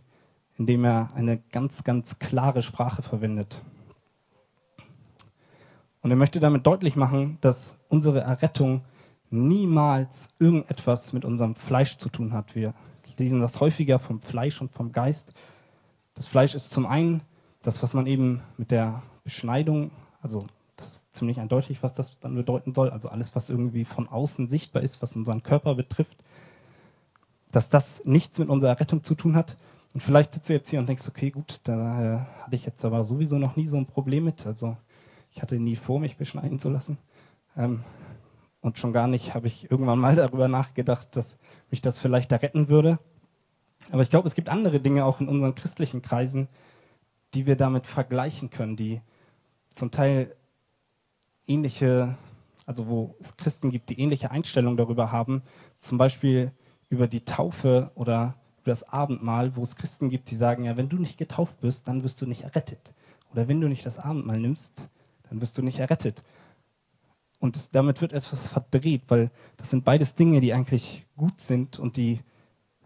indem 0.58 0.86
er 0.86 1.12
eine 1.16 1.38
ganz, 1.52 1.84
ganz 1.84 2.20
klare 2.20 2.62
Sprache 2.62 3.02
verwendet. 3.02 3.62
Und 6.02 6.12
er 6.12 6.18
möchte 6.18 6.40
damit 6.40 6.66
deutlich 6.66 6.96
machen, 6.96 7.38
dass 7.42 7.76
unsere 7.90 8.22
Errettung 8.22 8.84
niemals 9.30 10.30
irgendetwas 10.40 11.14
mit 11.14 11.26
unserem 11.26 11.56
Fleisch 11.56 11.98
zu 11.98 12.10
tun 12.10 12.34
hat. 12.34 12.56
Wir 12.56 12.74
lesen 13.18 13.42
das 13.42 13.60
häufiger 13.60 14.00
vom 14.00 14.22
Fleisch 14.22 14.62
und 14.62 14.72
vom 14.72 14.92
Geist. 14.92 15.34
Das 16.14 16.28
Fleisch 16.28 16.56
ist 16.56 16.72
zum 16.72 16.86
einen 16.86 17.22
das, 17.62 17.84
was 17.84 17.94
man 17.94 18.08
eben 18.08 18.42
mit 18.58 18.72
der 18.72 19.04
Beschneidung, 19.24 19.92
also 20.22 20.48
das 20.80 20.92
ist 20.92 21.16
ziemlich 21.16 21.40
eindeutig, 21.40 21.84
was 21.84 21.94
das 21.94 22.20
dann 22.20 22.36
bedeuten 22.36 22.74
soll, 22.74 22.90
also 22.90 23.10
alles, 23.10 23.36
was 23.36 23.50
irgendwie 23.50 23.86
von 23.86 24.08
außen 24.08 24.48
sichtbar 24.48 24.82
ist, 24.82 25.02
was 25.02 25.16
unseren 25.16 25.44
Körper 25.44 25.76
betrifft, 25.76 26.18
dass 27.52 27.70
das 27.70 28.06
nichts 28.06 28.40
mit 28.40 28.50
unserer 28.50 28.80
Rettung 28.80 29.04
zu 29.04 29.16
tun 29.16 29.36
hat. 29.36 29.58
Und 29.94 30.02
vielleicht 30.02 30.34
sitzt 30.34 30.50
du 30.50 30.54
jetzt 30.54 30.70
hier 30.70 30.80
und 30.80 30.88
denkst, 30.88 31.08
okay, 31.08 31.32
gut, 31.32 31.62
da 31.64 32.02
äh, 32.02 32.20
hatte 32.44 32.56
ich 32.56 32.66
jetzt 32.66 32.86
aber 32.86 33.04
sowieso 33.04 33.38
noch 33.38 33.56
nie 33.56 33.68
so 33.68 33.78
ein 33.78 33.88
Problem 33.88 34.26
mit. 34.26 34.46
Also 34.46 34.78
ich 35.32 35.42
hatte 35.42 35.60
nie 35.60 35.76
vor, 35.76 36.00
mich 36.00 36.18
beschneiden 36.18 36.60
zu 36.60 36.70
lassen. 36.70 36.98
Ähm, 37.58 37.84
und 38.62 38.78
schon 38.78 38.94
gar 38.94 39.08
nicht 39.08 39.34
habe 39.34 39.48
ich 39.48 39.72
irgendwann 39.72 40.00
mal 40.00 40.16
darüber 40.18 40.48
nachgedacht, 40.48 41.16
dass 41.16 41.38
mich 41.72 41.82
das 41.82 42.00
vielleicht 42.00 42.32
da 42.32 42.38
retten 42.38 42.70
würde. 42.70 43.00
Aber 43.92 44.04
ich 44.04 44.10
glaube, 44.10 44.28
es 44.28 44.36
gibt 44.36 44.50
andere 44.50 44.80
Dinge 44.80 45.06
auch 45.06 45.20
in 45.20 45.28
unseren 45.28 45.56
christlichen 45.56 46.02
Kreisen, 46.02 46.48
die 47.34 47.46
wir 47.46 47.56
damit 47.56 47.88
vergleichen 47.88 48.50
können, 48.50 48.76
die 48.76 49.02
zum 49.74 49.92
Teil 49.92 50.36
ähnliche, 51.50 52.18
also 52.66 52.88
wo 52.88 53.16
es 53.20 53.36
Christen 53.36 53.72
gibt, 53.72 53.90
die 53.90 54.00
ähnliche 54.00 54.32
Einstellungen 54.32 54.78
darüber 54.78 55.12
haben, 55.12 55.42
zum 55.80 55.98
Beispiel 55.98 56.52
über 56.90 57.08
die 57.08 57.26
Taufe 57.26 57.92
oder 57.96 58.36
über 58.62 58.72
das 58.72 58.84
Abendmahl, 58.84 59.56
wo 59.56 59.64
es 59.64 59.76
Christen 59.76 60.10
gibt, 60.10 60.32
die 60.32 60.36
sagen, 60.36 60.64
ja, 60.64 60.78
wenn 60.78 60.90
du 60.90 60.98
nicht 60.98 61.18
getauft 61.18 61.62
bist, 61.62 61.88
dann 61.88 62.04
wirst 62.04 62.22
du 62.22 62.26
nicht 62.26 62.44
errettet. 62.44 62.94
Oder 63.32 63.48
wenn 63.48 63.62
du 63.62 63.68
nicht 63.68 63.86
das 63.86 64.00
Abendmahl 64.00 64.40
nimmst, 64.40 64.88
dann 65.30 65.42
wirst 65.42 65.58
du 65.58 65.62
nicht 65.62 65.80
errettet. 65.80 66.24
Und 67.40 67.74
damit 67.74 68.02
wird 68.02 68.12
etwas 68.12 68.50
verdreht, 68.50 69.04
weil 69.08 69.32
das 69.58 69.70
sind 69.70 69.86
beides 69.86 70.16
Dinge, 70.16 70.42
die 70.42 70.54
eigentlich 70.54 71.06
gut 71.16 71.40
sind 71.40 71.80
und 71.80 71.96
die, 71.96 72.20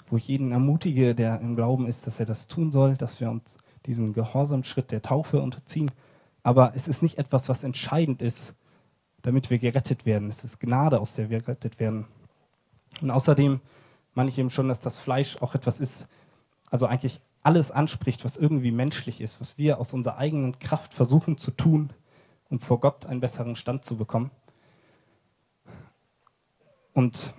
wo 0.08 0.17
ich 0.17 0.27
jeden 0.27 0.51
ermutige, 0.51 1.15
der 1.15 1.39
im 1.41 1.55
Glauben 1.55 1.88
ist, 1.88 2.05
dass 2.05 2.20
er 2.20 2.25
das 2.25 2.48
tun 2.48 2.72
soll, 2.72 2.96
dass 2.96 3.20
wir 3.20 3.32
uns 3.32 3.58
diesen 3.86 4.13
Gehorsamschritt 4.13 4.91
der 4.91 5.01
Taufe 5.01 5.41
unterziehen. 5.41 5.91
Aber 6.44 6.74
es 6.76 6.88
ist 6.88 7.02
nicht 7.02 7.18
etwas, 7.18 7.50
was 7.50 7.64
entscheidend 7.64 8.22
ist, 8.22 8.54
damit 9.22 9.50
wir 9.50 9.58
gerettet 9.58 10.06
werden. 10.06 10.30
Es 10.30 10.44
ist 10.44 10.60
Gnade, 10.60 11.00
aus 11.00 11.16
der 11.16 11.30
wir 11.30 11.40
gerettet 11.40 11.80
werden. 11.80 12.06
Und 13.02 13.10
außerdem 13.10 13.62
meine 14.14 14.30
ich 14.30 14.38
eben 14.38 14.50
schon, 14.50 14.68
dass 14.68 14.80
das 14.80 14.98
Fleisch 14.98 15.42
auch 15.42 15.56
etwas 15.56 15.80
ist, 15.80 16.08
also 16.70 16.86
eigentlich 16.86 17.22
alles 17.42 17.72
anspricht, 17.72 18.24
was 18.26 18.38
irgendwie 18.38 18.72
menschlich 18.72 19.22
ist, 19.22 19.42
was 19.42 19.58
wir 19.58 19.80
aus 19.80 19.94
unserer 19.94 20.18
eigenen 20.18 20.60
Kraft 20.60 20.94
versuchen 20.94 21.38
zu 21.38 21.52
tun, 21.52 21.92
um 22.50 22.60
vor 22.60 22.80
Gott 22.80 23.06
einen 23.06 23.22
besseren 23.22 23.56
Stand 23.56 23.86
zu 23.86 23.98
bekommen. 23.98 24.32
Und 26.94 27.34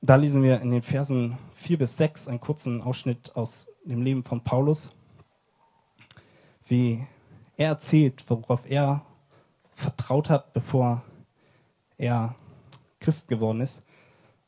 da 0.00 0.16
lesen 0.16 0.42
wir 0.42 0.60
in 0.60 0.70
den 0.70 0.82
Versen 0.82 1.38
4 1.56 1.78
bis 1.78 1.96
6 1.96 2.28
einen 2.28 2.40
kurzen 2.40 2.82
Ausschnitt 2.82 3.36
aus 3.36 3.68
dem 3.84 4.02
Leben 4.02 4.22
von 4.22 4.42
Paulus, 4.42 4.90
wie 6.66 7.06
er 7.56 7.68
erzählt, 7.68 8.24
worauf 8.28 8.68
er 8.68 9.04
vertraut 9.72 10.30
hat, 10.30 10.52
bevor 10.52 11.02
er 11.96 12.34
Christ 13.00 13.28
geworden 13.28 13.60
ist. 13.60 13.82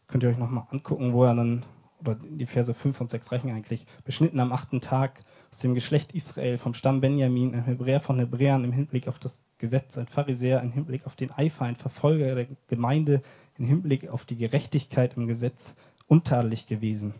Könnt 0.07 0.23
ihr 0.23 0.31
euch 0.31 0.39
nochmal 0.39 0.67
angucken, 0.71 1.13
wo 1.13 1.25
er 1.25 1.35
dann, 1.35 1.65
oder 2.01 2.15
die 2.15 2.47
Verse 2.47 2.73
5 2.73 3.01
und 3.01 3.11
6 3.11 3.33
reichen 3.33 3.51
eigentlich, 3.51 3.87
beschnitten 4.05 4.41
am 4.41 4.53
achten 4.53 4.81
Tag 4.81 5.21
aus 5.51 5.59
dem 5.59 5.75
Geschlecht 5.75 6.13
Israel, 6.13 6.59
vom 6.59 6.75
Stamm 6.75 7.01
Benjamin, 7.01 7.55
ein 7.55 7.65
Hebräer 7.65 8.01
von 8.01 8.19
Hebräern 8.19 8.65
im 8.65 8.73
Hinblick 8.73 9.09
auf 9.09 9.19
das 9.19 9.43
Gesetz, 9.59 9.99
ein 9.99 10.07
Pharisäer 10.07 10.61
im 10.63 10.73
Hinblick 10.73 11.07
auf 11.07 11.17
den 11.17 11.33
Eifer, 11.33 11.65
ein 11.65 11.77
Verfolger 11.77 12.35
der 12.35 12.47
Gemeinde 12.69 13.23
im 13.59 13.65
Hinblick 13.65 14.09
auf 14.09 14.25
die 14.25 14.37
Gerechtigkeit 14.37 15.17
im 15.17 15.27
Gesetz 15.27 15.75
untadelig 16.07 16.67
gewesen. 16.67 17.15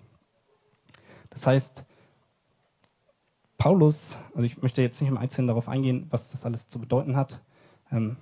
Das 1.31 1.47
heißt, 1.47 1.85
Paulus, 3.66 4.16
also 4.32 4.44
ich 4.44 4.62
möchte 4.62 4.80
jetzt 4.80 5.00
nicht 5.00 5.11
im 5.11 5.18
Einzelnen 5.18 5.49
darauf 5.49 5.68
eingehen, 5.68 6.06
was 6.11 6.28
das 6.28 6.46
alles 6.46 6.68
zu 6.68 6.78
bedeuten 6.78 7.16
hat. 7.16 7.40
Ähm, 7.90 8.16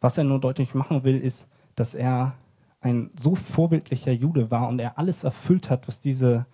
was 0.00 0.16
er 0.16 0.24
nur 0.24 0.40
deutlich 0.40 0.72
machen 0.72 1.04
will, 1.04 1.18
ist, 1.18 1.46
dass 1.74 1.94
er 1.94 2.32
ein 2.80 3.10
so 3.20 3.34
vorbildlicher 3.34 4.12
Jude 4.12 4.50
war 4.50 4.66
und 4.70 4.78
er 4.78 4.96
alles 4.96 5.22
erfüllt 5.22 5.68
hat, 5.68 5.86
was 5.86 6.00
diese 6.00 6.46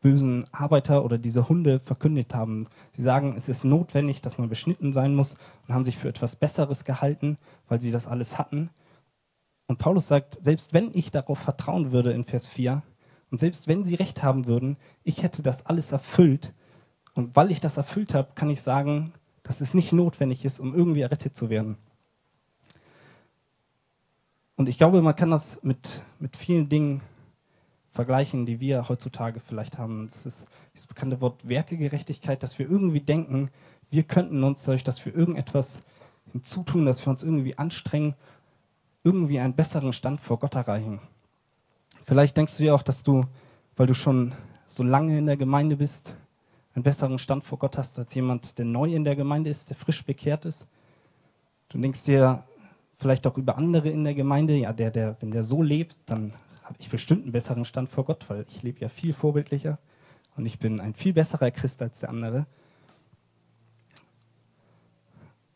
bösen 0.00 0.44
Arbeiter 0.52 1.04
oder 1.04 1.18
diese 1.18 1.48
Hunde 1.48 1.80
verkündet 1.80 2.32
haben. 2.32 2.68
Sie 2.94 3.02
sagen, 3.02 3.34
es 3.36 3.48
ist 3.48 3.64
notwendig, 3.64 4.22
dass 4.22 4.38
man 4.38 4.48
beschnitten 4.48 4.92
sein 4.92 5.16
muss 5.16 5.34
und 5.66 5.74
haben 5.74 5.84
sich 5.84 5.98
für 5.98 6.10
etwas 6.10 6.36
Besseres 6.36 6.84
gehalten, 6.84 7.38
weil 7.66 7.80
sie 7.80 7.90
das 7.90 8.06
alles 8.06 8.38
hatten. 8.38 8.70
Und 9.66 9.80
Paulus 9.80 10.06
sagt, 10.06 10.38
selbst 10.44 10.74
wenn 10.74 10.92
ich 10.94 11.10
darauf 11.10 11.40
vertrauen 11.40 11.90
würde 11.90 12.12
in 12.12 12.24
Vers 12.24 12.46
4 12.46 12.82
und 13.32 13.38
selbst 13.38 13.66
wenn 13.66 13.82
sie 13.82 13.96
recht 13.96 14.22
haben 14.22 14.46
würden, 14.46 14.76
ich 15.02 15.24
hätte 15.24 15.42
das 15.42 15.66
alles 15.66 15.90
erfüllt. 15.90 16.52
Und 17.14 17.36
weil 17.36 17.50
ich 17.50 17.60
das 17.60 17.76
erfüllt 17.76 18.14
habe, 18.14 18.30
kann 18.34 18.50
ich 18.50 18.62
sagen, 18.62 19.12
dass 19.42 19.60
es 19.60 19.74
nicht 19.74 19.92
notwendig 19.92 20.44
ist, 20.44 20.60
um 20.60 20.74
irgendwie 20.74 21.00
errettet 21.00 21.36
zu 21.36 21.50
werden. 21.50 21.76
Und 24.56 24.68
ich 24.68 24.78
glaube, 24.78 25.00
man 25.00 25.16
kann 25.16 25.30
das 25.30 25.62
mit, 25.62 26.02
mit 26.18 26.36
vielen 26.36 26.68
Dingen 26.68 27.00
vergleichen, 27.92 28.46
die 28.46 28.60
wir 28.60 28.88
heutzutage 28.88 29.40
vielleicht 29.40 29.78
haben. 29.78 30.08
Das 30.08 30.26
ist 30.26 30.46
das 30.74 30.86
bekannte 30.86 31.20
Wort 31.20 31.48
Werkegerechtigkeit, 31.48 32.42
dass 32.42 32.58
wir 32.58 32.70
irgendwie 32.70 33.00
denken, 33.00 33.50
wir 33.90 34.04
könnten 34.04 34.44
uns 34.44 34.62
dadurch, 34.64 34.84
dass 34.84 35.04
wir 35.04 35.14
irgendetwas 35.14 35.82
hinzutun, 36.32 36.86
dass 36.86 37.04
wir 37.04 37.10
uns 37.10 37.22
irgendwie 37.22 37.58
anstrengen, 37.58 38.14
irgendwie 39.02 39.40
einen 39.40 39.54
besseren 39.54 39.92
Stand 39.92 40.20
vor 40.20 40.38
Gott 40.38 40.54
erreichen. 40.54 41.00
Vielleicht 42.06 42.36
denkst 42.36 42.56
du 42.56 42.62
dir 42.62 42.74
auch, 42.74 42.82
dass 42.82 43.02
du, 43.02 43.24
weil 43.76 43.86
du 43.86 43.94
schon 43.94 44.32
so 44.66 44.82
lange 44.82 45.18
in 45.18 45.26
der 45.26 45.36
Gemeinde 45.36 45.76
bist, 45.76 46.14
einen 46.74 46.82
besseren 46.82 47.18
Stand 47.18 47.44
vor 47.44 47.58
Gott 47.58 47.78
hast 47.78 47.98
als 47.98 48.14
jemand, 48.14 48.58
der 48.58 48.64
neu 48.64 48.94
in 48.94 49.04
der 49.04 49.16
Gemeinde 49.16 49.50
ist, 49.50 49.70
der 49.70 49.76
frisch 49.76 50.04
bekehrt 50.04 50.44
ist. 50.44 50.66
Du 51.68 51.78
denkst 51.78 52.04
dir 52.04 52.44
vielleicht 52.94 53.26
auch 53.26 53.36
über 53.36 53.56
andere 53.56 53.88
in 53.88 54.04
der 54.04 54.14
Gemeinde, 54.14 54.54
ja, 54.54 54.72
der, 54.72 54.90
der, 54.90 55.16
wenn 55.20 55.30
der 55.30 55.42
so 55.42 55.62
lebt, 55.62 55.96
dann 56.06 56.32
habe 56.62 56.76
ich 56.78 56.90
bestimmt 56.90 57.22
einen 57.24 57.32
besseren 57.32 57.64
Stand 57.64 57.88
vor 57.88 58.04
Gott, 58.04 58.26
weil 58.28 58.44
ich 58.48 58.62
lebe 58.62 58.80
ja 58.80 58.88
viel 58.88 59.12
vorbildlicher 59.12 59.78
und 60.36 60.46
ich 60.46 60.58
bin 60.58 60.80
ein 60.80 60.94
viel 60.94 61.12
besserer 61.12 61.50
Christ 61.50 61.82
als 61.82 62.00
der 62.00 62.10
andere. 62.10 62.46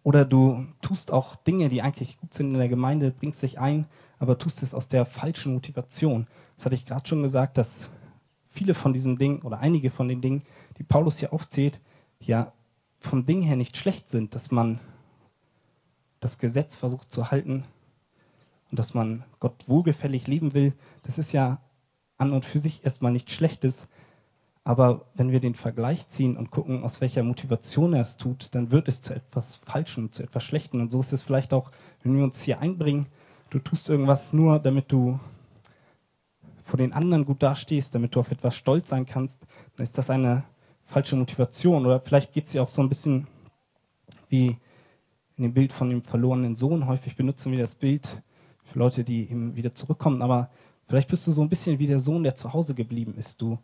Oder 0.03 0.25
du 0.25 0.67
tust 0.83 1.13
auch 1.13 1.35
Dinge, 1.37 1.69
die 1.69 1.81
eigentlich 1.81 2.19
gut 2.19 2.35
sind 2.35 2.53
in 2.53 2.59
der 2.59 2.69
Gemeinde, 2.69 3.11
bringst 3.11 3.43
dich 3.43 3.59
ein, 3.59 3.87
aber 4.19 4.37
tust 4.37 4.63
es 4.63 4.75
aus 4.75 4.89
der 4.89 5.07
falschen 5.07 5.55
Motivation. 5.55 6.27
Das 6.57 6.67
hatte 6.67 6.75
ich 6.75 6.85
gerade 6.85 7.09
schon 7.09 7.23
gesagt, 7.23 7.57
dass 7.57 7.89
viele 8.49 8.75
von 8.75 8.93
diesen 8.93 9.17
Dingen 9.17 9.43
oder 9.43 9.59
einige 9.61 9.91
von 9.91 10.09
den 10.09 10.21
Dingen, 10.21 10.43
die 10.79 10.85
Paulus 10.85 11.19
hier 11.19 11.33
aufzählt, 11.33 11.81
ja 12.21 12.53
vom 13.01 13.27
Ding 13.27 13.43
her 13.43 13.57
nicht 13.57 13.77
schlecht 13.77 14.09
sind, 14.11 14.35
dass 14.35 14.51
man 14.51 14.81
das 16.21 16.39
Gesetz 16.39 16.75
versucht 16.77 17.11
zu 17.13 17.31
halten, 17.31 17.65
und 18.75 18.81
dass 18.81 18.93
man 18.93 19.23
Gott 19.39 19.69
wohlgefällig 19.69 20.27
leben 20.27 20.53
will, 20.53 20.73
das 21.05 21.17
ist 21.17 21.31
ja 21.31 21.61
an 22.19 22.33
und 22.33 22.45
für 22.45 22.59
sich 22.59 22.85
erstmal 22.85 23.13
nichts 23.13 23.33
Schlechtes. 23.33 23.87
Aber 24.65 25.05
wenn 25.15 25.31
wir 25.31 25.39
den 25.39 25.55
Vergleich 25.55 26.09
ziehen 26.09 26.37
und 26.37 26.51
gucken, 26.51 26.83
aus 26.83 27.01
welcher 27.01 27.23
Motivation 27.23 27.93
er 27.93 28.01
es 28.01 28.17
tut, 28.17 28.53
dann 28.57 28.73
wird 28.73 28.89
es 28.89 29.01
zu 29.01 29.15
etwas 29.15 29.59
Falschem, 29.59 30.11
zu 30.11 30.25
etwas 30.25 30.43
Schlechtem. 30.43 30.81
Und 30.81 30.91
so 30.91 30.99
ist 30.99 31.13
es 31.13 31.23
vielleicht 31.23 31.55
auch, 31.55 31.71
wenn 32.03 32.17
wir 32.17 32.25
uns 32.25 32.43
hier 32.43 32.59
einbringen, 32.59 33.07
du 33.51 33.61
tust 33.61 33.89
irgendwas 33.89 34.33
nur, 34.33 34.59
damit 34.59 34.91
du 34.91 35.21
vor 36.65 36.77
den 36.77 36.93
anderen 36.95 37.27
gut 37.27 37.45
dastehst, 37.45 37.95
damit 37.95 38.17
du 38.17 38.19
auf 38.19 38.33
etwas 38.33 38.57
stolz 38.57 38.89
sein 38.89 39.07
kannst, 39.07 39.41
dann 39.77 39.85
ist 39.85 39.97
das 39.99 40.11
eine 40.11 40.43
falsche 40.87 41.17
Motivation. 41.17 41.87
Oder 41.87 42.01
vielleicht 42.01 42.33
geht 42.33 42.47
es 42.47 42.53
dir 42.53 42.63
auch 42.63 42.69
so 42.69 42.83
ein 42.83 42.89
bisschen 42.89 43.27
wie 44.29 44.57
in 45.37 45.43
dem 45.43 45.55
Bild 45.55 45.73
von 45.73 45.91
dem 45.91 46.03
verlorenen 46.03 46.57
Sohn. 46.57 46.87
Häufig 46.87 47.17
benutzen 47.17 47.53
wir 47.53 47.59
das 47.59 47.75
Bild 47.75 48.23
für 48.65 48.79
Leute, 48.79 49.05
die 49.05 49.23
eben 49.31 49.57
wieder 49.57 49.75
zurückkommen. 49.75 50.23
Aber 50.23 50.51
vielleicht 50.87 51.09
bist 51.09 51.27
du 51.27 51.33
so 51.33 51.43
ein 51.43 51.49
bisschen 51.49 51.79
wie 51.79 51.87
der 51.87 52.01
Sohn, 52.01 52.23
der 52.23 52.35
zu 52.35 52.53
Hause 52.53 52.75
geblieben 52.75 53.15
ist. 53.17 53.41
Du 53.41 53.59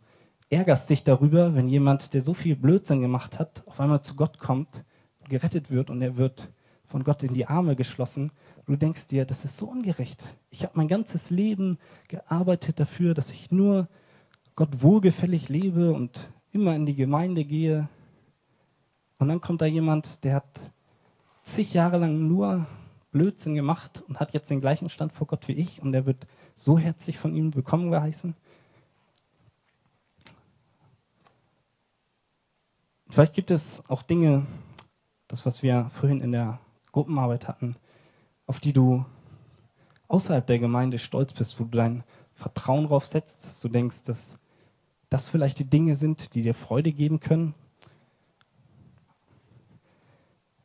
ärgerst 0.49 0.89
dich 0.89 1.03
darüber, 1.03 1.55
wenn 1.55 1.69
jemand, 1.69 2.13
der 2.13 2.21
so 2.21 2.33
viel 2.33 2.55
Blödsinn 2.55 3.01
gemacht 3.01 3.39
hat, 3.39 3.63
auf 3.67 3.79
einmal 3.79 4.01
zu 4.01 4.15
Gott 4.15 4.37
kommt, 4.37 4.83
gerettet 5.29 5.71
wird 5.71 5.89
und 5.89 6.01
er 6.01 6.17
wird 6.17 6.51
von 6.85 7.03
Gott 7.05 7.23
in 7.23 7.33
die 7.33 7.47
Arme 7.47 7.77
geschlossen. 7.77 8.31
Du 8.65 8.75
denkst 8.75 9.07
dir, 9.07 9.25
das 9.25 9.45
ist 9.45 9.57
so 9.57 9.67
ungerecht. 9.67 10.23
Ich 10.49 10.63
habe 10.63 10.73
mein 10.75 10.89
ganzes 10.89 11.29
Leben 11.29 11.77
gearbeitet 12.09 12.79
dafür, 12.79 13.13
dass 13.13 13.31
ich 13.31 13.49
nur 13.49 13.87
Gott 14.55 14.81
wohlgefällig 14.81 15.47
lebe 15.47 15.93
und 15.93 16.29
immer 16.51 16.75
in 16.75 16.85
die 16.85 16.95
Gemeinde 16.95 17.45
gehe. 17.45 17.87
Und 19.17 19.29
dann 19.29 19.41
kommt 19.41 19.61
da 19.61 19.65
jemand, 19.65 20.23
der 20.23 20.35
hat 20.35 20.71
zig 21.43 21.73
Jahre 21.73 21.97
lang 21.97 22.27
nur 22.27 22.65
Blödsinn 23.11 23.55
gemacht 23.55 24.03
und 24.07 24.19
hat 24.19 24.33
jetzt 24.33 24.49
den 24.49 24.61
gleichen 24.61 24.89
Stand 24.89 25.13
vor 25.13 25.27
Gott 25.27 25.47
wie 25.47 25.53
ich 25.53 25.81
und 25.81 25.93
er 25.93 26.05
wird 26.05 26.27
so 26.55 26.77
herzlich 26.79 27.17
von 27.17 27.35
ihm 27.35 27.53
willkommen 27.53 27.91
geheißen. 27.91 28.35
Vielleicht 33.09 33.33
gibt 33.33 33.51
es 33.51 33.81
auch 33.89 34.03
Dinge, 34.03 34.45
das, 35.27 35.45
was 35.45 35.61
wir 35.61 35.91
vorhin 35.93 36.21
in 36.21 36.31
der 36.31 36.59
Gruppenarbeit 36.93 37.47
hatten, 37.47 37.75
auf 38.47 38.61
die 38.61 38.71
du 38.71 39.05
außerhalb 40.07 40.47
der 40.47 40.59
Gemeinde 40.59 40.97
stolz 40.97 41.33
bist, 41.33 41.59
wo 41.59 41.65
du 41.65 41.77
dein 41.77 42.03
Vertrauen 42.33 42.87
drauf 42.87 43.05
setzt, 43.05 43.43
dass 43.43 43.59
du 43.59 43.67
denkst, 43.67 44.03
dass 44.03 44.37
das 45.11 45.27
vielleicht 45.27 45.59
die 45.59 45.65
Dinge 45.65 45.97
sind, 45.97 46.33
die 46.35 46.41
dir 46.41 46.55
Freude 46.55 46.93
geben 46.93 47.19
können. 47.19 47.53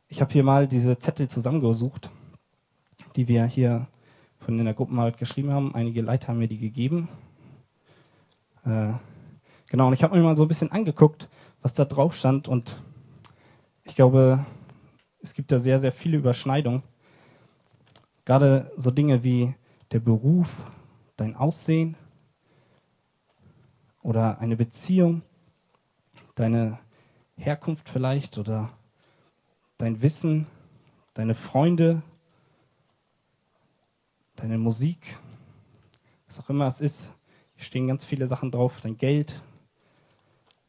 Ich 0.07 0.21
habe 0.21 0.31
hier 0.31 0.43
mal 0.43 0.69
diese 0.69 0.97
Zettel 0.97 1.27
zusammengesucht, 1.27 2.09
die 3.17 3.27
wir 3.27 3.45
hier 3.45 3.89
von 4.39 4.57
in 4.57 4.63
der 4.63 4.73
Gruppenarbeit 4.73 5.17
geschrieben 5.17 5.51
haben. 5.51 5.75
Einige 5.75 6.01
Leiter 6.01 6.29
haben 6.29 6.39
mir 6.39 6.47
die 6.47 6.59
gegeben. 6.59 7.09
Äh, 8.65 8.93
genau, 9.69 9.87
und 9.87 9.93
ich 9.93 10.01
habe 10.01 10.15
mir 10.15 10.23
mal 10.23 10.37
so 10.37 10.45
ein 10.45 10.47
bisschen 10.47 10.71
angeguckt, 10.71 11.27
was 11.61 11.73
da 11.73 11.83
drauf 11.83 12.15
stand. 12.15 12.47
Und 12.47 12.81
ich 13.83 13.95
glaube, 13.95 14.45
es 15.19 15.33
gibt 15.33 15.51
da 15.51 15.59
sehr, 15.59 15.81
sehr 15.81 15.91
viele 15.91 16.19
Überschneidungen. 16.19 16.83
Gerade 18.23 18.71
so 18.77 18.91
Dinge 18.91 19.25
wie 19.25 19.55
der 19.91 19.99
Beruf, 19.99 20.71
dein 21.17 21.35
Aussehen 21.35 21.97
oder 24.07 24.39
eine 24.39 24.55
Beziehung, 24.55 25.21
deine 26.35 26.79
Herkunft 27.35 27.89
vielleicht 27.89 28.37
oder 28.37 28.69
dein 29.77 30.01
Wissen, 30.01 30.47
deine 31.13 31.35
Freunde, 31.35 32.01
deine 34.37 34.57
Musik, 34.57 35.17
was 36.25 36.39
auch 36.39 36.49
immer 36.49 36.67
es 36.67 36.79
ist. 36.79 37.11
Hier 37.55 37.65
stehen 37.65 37.87
ganz 37.87 38.05
viele 38.05 38.27
Sachen 38.27 38.49
drauf, 38.49 38.79
dein 38.79 38.97
Geld, 38.97 39.41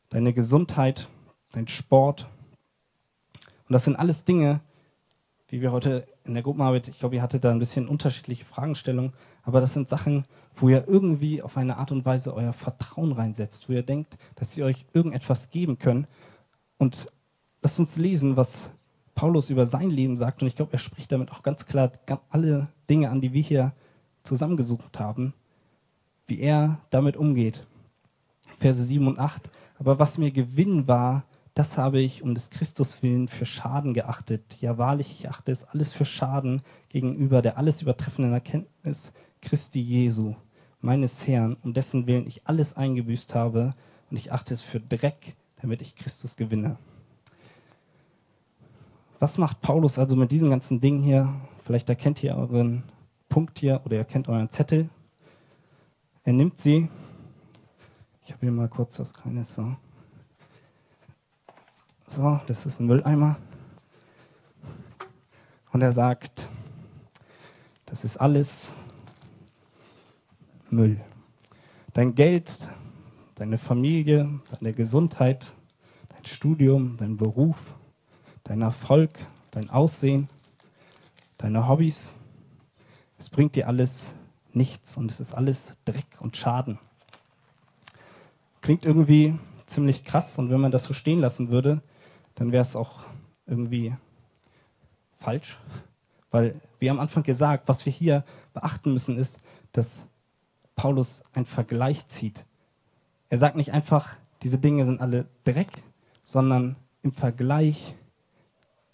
deine 0.08 0.32
Gesundheit, 0.32 1.06
dein 1.52 1.68
Sport. 1.68 2.28
Und 3.68 3.72
das 3.72 3.84
sind 3.84 3.94
alles 3.94 4.24
Dinge, 4.24 4.62
wie 5.46 5.60
wir 5.60 5.70
heute 5.70 6.08
in 6.24 6.34
der 6.34 6.42
Gruppenarbeit, 6.42 6.88
ich 6.88 6.98
glaube, 6.98 7.14
ihr 7.14 7.22
hattet 7.22 7.44
da 7.44 7.52
ein 7.52 7.60
bisschen 7.60 7.86
unterschiedliche 7.86 8.44
Fragestellungen, 8.44 9.12
aber 9.42 9.60
das 9.60 9.74
sind 9.74 9.88
Sachen, 9.88 10.24
wo 10.54 10.68
ihr 10.68 10.86
irgendwie 10.86 11.42
auf 11.42 11.56
eine 11.56 11.76
Art 11.76 11.92
und 11.92 12.04
Weise 12.04 12.34
euer 12.34 12.52
Vertrauen 12.52 13.12
reinsetzt, 13.12 13.68
wo 13.68 13.72
ihr 13.72 13.82
denkt, 13.82 14.16
dass 14.34 14.52
sie 14.52 14.62
euch 14.62 14.86
irgendetwas 14.92 15.50
geben 15.50 15.78
können. 15.78 16.06
Und 16.78 17.06
lasst 17.62 17.78
uns 17.78 17.96
lesen, 17.96 18.36
was 18.36 18.70
Paulus 19.14 19.50
über 19.50 19.66
sein 19.66 19.90
Leben 19.90 20.16
sagt. 20.16 20.42
Und 20.42 20.48
ich 20.48 20.56
glaube, 20.56 20.72
er 20.72 20.78
spricht 20.78 21.10
damit 21.12 21.32
auch 21.32 21.42
ganz 21.42 21.66
klar 21.66 21.92
alle 22.30 22.68
Dinge 22.88 23.10
an, 23.10 23.20
die 23.20 23.32
wir 23.32 23.42
hier 23.42 23.72
zusammengesucht 24.22 24.98
haben, 25.00 25.34
wie 26.26 26.40
er 26.40 26.78
damit 26.90 27.16
umgeht. 27.16 27.66
Verse 28.58 28.82
7 28.82 29.06
und 29.06 29.18
8. 29.18 29.50
Aber 29.78 29.98
was 29.98 30.18
mir 30.18 30.30
Gewinn 30.30 30.88
war, 30.88 31.24
das 31.54 31.76
habe 31.76 31.98
ich 32.00 32.22
um 32.22 32.34
des 32.34 32.50
Christus 32.50 33.02
willen 33.02 33.26
für 33.26 33.46
Schaden 33.46 33.92
geachtet. 33.92 34.58
Ja, 34.60 34.78
wahrlich, 34.78 35.10
ich 35.10 35.28
achte 35.28 35.50
es 35.50 35.64
alles 35.64 35.92
für 35.92 36.04
Schaden 36.04 36.62
gegenüber 36.88 37.42
der 37.42 37.58
alles 37.58 37.82
übertreffenden 37.82 38.32
Erkenntnis 38.32 39.12
Christi 39.40 39.80
Jesu, 39.80 40.34
meines 40.80 41.26
Herrn, 41.26 41.56
um 41.62 41.72
dessen 41.72 42.06
Willen 42.06 42.26
ich 42.26 42.46
alles 42.46 42.76
eingebüßt 42.76 43.34
habe, 43.34 43.74
und 44.10 44.16
ich 44.16 44.32
achte 44.32 44.54
es 44.54 44.62
für 44.62 44.80
Dreck, 44.80 45.36
damit 45.60 45.82
ich 45.82 45.94
Christus 45.94 46.36
gewinne. 46.36 46.76
Was 49.18 49.36
macht 49.36 49.60
Paulus 49.60 49.98
also 49.98 50.16
mit 50.16 50.30
diesen 50.32 50.50
ganzen 50.50 50.80
Dingen 50.80 51.02
hier? 51.02 51.34
Vielleicht 51.64 51.88
erkennt 51.88 52.22
ihr 52.22 52.36
euren 52.36 52.84
Punkt 53.28 53.58
hier 53.58 53.82
oder 53.84 53.96
ihr 53.96 54.04
kennt 54.04 54.28
euren 54.28 54.50
Zettel. 54.50 54.88
Er 56.24 56.32
nimmt 56.32 56.58
sie 56.58 56.88
ich 58.28 58.34
habe 58.34 58.44
hier 58.44 58.52
mal 58.52 58.68
kurz 58.68 58.98
das 58.98 59.14
kleine 59.14 59.42
so. 59.42 59.74
So, 62.08 62.38
das 62.46 62.66
ist 62.66 62.78
ein 62.78 62.86
Mülleimer. 62.86 63.38
Und 65.72 65.80
er 65.80 65.92
sagt, 65.92 66.50
das 67.86 68.04
ist 68.04 68.18
alles 68.18 68.70
Müll. 70.70 71.00
Dein 71.92 72.14
Geld, 72.14 72.68
deine 73.34 73.58
Familie, 73.58 74.40
deine 74.50 74.72
Gesundheit, 74.72 75.52
dein 76.10 76.24
Studium, 76.24 76.96
dein 76.96 77.16
Beruf, 77.16 77.56
dein 78.44 78.62
Erfolg, 78.62 79.10
dein 79.50 79.70
Aussehen, 79.70 80.28
deine 81.38 81.68
Hobbys. 81.68 82.14
Es 83.18 83.30
bringt 83.30 83.56
dir 83.56 83.68
alles 83.68 84.12
nichts 84.52 84.96
und 84.96 85.10
es 85.10 85.20
ist 85.20 85.34
alles 85.34 85.74
Dreck 85.84 86.06
und 86.20 86.36
Schaden. 86.36 86.78
Klingt 88.60 88.84
irgendwie 88.84 89.38
ziemlich 89.66 90.04
krass 90.04 90.38
und 90.38 90.50
wenn 90.50 90.60
man 90.60 90.72
das 90.72 90.84
so 90.84 90.92
stehen 90.92 91.20
lassen 91.20 91.50
würde, 91.50 91.82
dann 92.34 92.52
wäre 92.52 92.62
es 92.62 92.76
auch 92.76 93.00
irgendwie 93.46 93.94
falsch. 95.16 95.58
Weil, 96.30 96.60
wie 96.78 96.90
am 96.90 97.00
Anfang 97.00 97.22
gesagt, 97.22 97.68
was 97.68 97.86
wir 97.86 97.92
hier 97.92 98.24
beachten 98.52 98.92
müssen, 98.92 99.16
ist, 99.16 99.38
dass 99.72 100.06
Paulus 100.78 101.22
einen 101.34 101.44
Vergleich 101.44 102.06
zieht. 102.06 102.46
Er 103.28 103.36
sagt 103.36 103.56
nicht 103.56 103.72
einfach, 103.72 104.16
diese 104.42 104.58
Dinge 104.58 104.86
sind 104.86 105.00
alle 105.00 105.26
Dreck, 105.44 105.82
sondern 106.22 106.76
im 107.02 107.12
Vergleich 107.12 107.96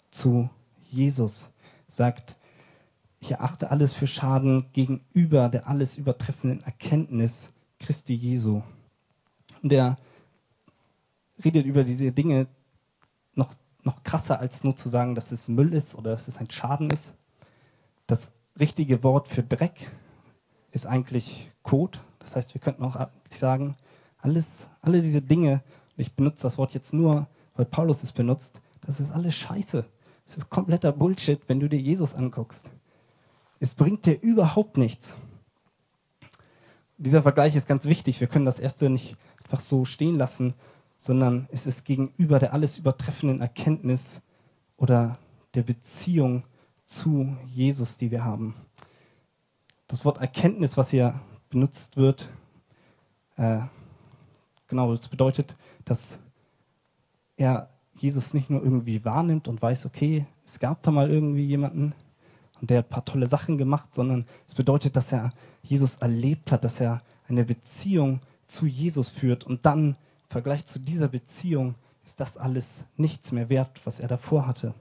zu 0.09 0.49
Jesus 0.91 1.49
sagt, 1.87 2.37
ich 3.19 3.31
erachte 3.31 3.69
alles 3.69 3.93
für 3.93 4.07
Schaden 4.07 4.65
gegenüber 4.73 5.47
der 5.47 5.67
alles 5.67 5.95
übertreffenden 5.95 6.61
Erkenntnis 6.63 7.51
Christi 7.79 8.15
Jesu. 8.15 8.63
Und 9.61 9.71
der 9.71 9.97
redet 11.43 11.65
über 11.65 11.83
diese 11.83 12.11
Dinge 12.11 12.47
noch, 13.35 13.53
noch 13.83 14.03
krasser, 14.03 14.39
als 14.39 14.63
nur 14.63 14.75
zu 14.75 14.89
sagen, 14.89 15.13
dass 15.13 15.31
es 15.31 15.47
Müll 15.47 15.73
ist 15.73 15.95
oder 15.95 16.11
dass 16.11 16.27
es 16.27 16.37
ein 16.37 16.49
Schaden 16.49 16.89
ist. 16.89 17.13
Das 18.07 18.31
richtige 18.59 19.03
Wort 19.03 19.27
für 19.27 19.43
Dreck 19.43 19.91
ist 20.71 20.87
eigentlich 20.87 21.51
Kot. 21.65 21.99
Das 22.19 22.35
heißt, 22.35 22.53
wir 22.53 22.61
könnten 22.61 22.83
auch 22.83 23.07
sagen, 23.29 23.75
alles, 24.19 24.67
alle 24.81 25.01
diese 25.01 25.21
Dinge, 25.21 25.63
ich 25.97 26.13
benutze 26.13 26.43
das 26.43 26.59
Wort 26.59 26.73
jetzt 26.73 26.93
nur, 26.93 27.27
weil 27.55 27.65
Paulus 27.65 28.03
es 28.03 28.11
benutzt, 28.11 28.61
das 28.85 28.99
ist 28.99 29.11
alles 29.11 29.35
Scheiße. 29.35 29.83
Das 30.25 30.37
ist 30.37 30.49
kompletter 30.49 30.91
Bullshit, 30.91 31.41
wenn 31.47 31.59
du 31.59 31.67
dir 31.67 31.79
Jesus 31.79 32.13
anguckst. 32.13 32.69
Es 33.59 33.73
bringt 33.73 34.05
dir 34.05 34.21
überhaupt 34.21 34.77
nichts. 34.77 35.15
Dieser 36.97 37.23
Vergleich 37.23 37.55
ist 37.55 37.67
ganz 37.67 37.85
wichtig. 37.85 38.19
Wir 38.19 38.27
können 38.27 38.45
das 38.45 38.59
erste 38.59 38.89
nicht 38.89 39.15
einfach 39.43 39.59
so 39.59 39.85
stehen 39.85 40.17
lassen, 40.17 40.53
sondern 40.99 41.47
es 41.51 41.65
ist 41.65 41.83
gegenüber 41.83 42.37
der 42.37 42.53
alles 42.53 42.77
übertreffenden 42.77 43.41
Erkenntnis 43.41 44.21
oder 44.77 45.17
der 45.55 45.63
Beziehung 45.63 46.43
zu 46.85 47.35
Jesus, 47.47 47.97
die 47.97 48.11
wir 48.11 48.23
haben. 48.23 48.55
Das 49.87 50.05
Wort 50.05 50.19
Erkenntnis, 50.19 50.77
was 50.77 50.91
hier 50.91 51.19
benutzt 51.55 51.95
wird, 51.95 52.27
äh, 53.37 53.61
genau, 54.67 54.91
das 54.91 55.07
bedeutet, 55.07 55.55
dass 55.85 56.19
er 57.37 57.69
Jesus 57.93 58.33
nicht 58.33 58.49
nur 58.49 58.61
irgendwie 58.61 59.05
wahrnimmt 59.05 59.47
und 59.47 59.61
weiß, 59.61 59.85
okay, 59.85 60.25
es 60.45 60.59
gab 60.59 60.83
da 60.83 60.91
mal 60.91 61.09
irgendwie 61.09 61.45
jemanden 61.45 61.93
und 62.59 62.69
der 62.69 62.79
hat 62.79 62.87
ein 62.87 62.89
paar 62.89 63.05
tolle 63.05 63.29
Sachen 63.29 63.57
gemacht, 63.57 63.95
sondern 63.95 64.25
es 64.49 64.53
bedeutet, 64.53 64.97
dass 64.97 65.13
er 65.13 65.29
Jesus 65.63 65.95
erlebt 65.95 66.51
hat, 66.51 66.65
dass 66.65 66.81
er 66.81 67.01
eine 67.29 67.45
Beziehung 67.45 68.19
zu 68.47 68.65
Jesus 68.65 69.07
führt 69.07 69.45
und 69.45 69.65
dann 69.65 69.91
im 69.91 69.95
Vergleich 70.27 70.65
zu 70.65 70.77
dieser 70.77 71.07
Beziehung 71.07 71.75
ist 72.03 72.19
das 72.19 72.35
alles 72.35 72.83
nichts 72.97 73.31
mehr 73.31 73.47
wert, 73.47 73.79
was 73.85 74.01
er 74.01 74.09
davor 74.09 74.45
hatte. 74.45 74.73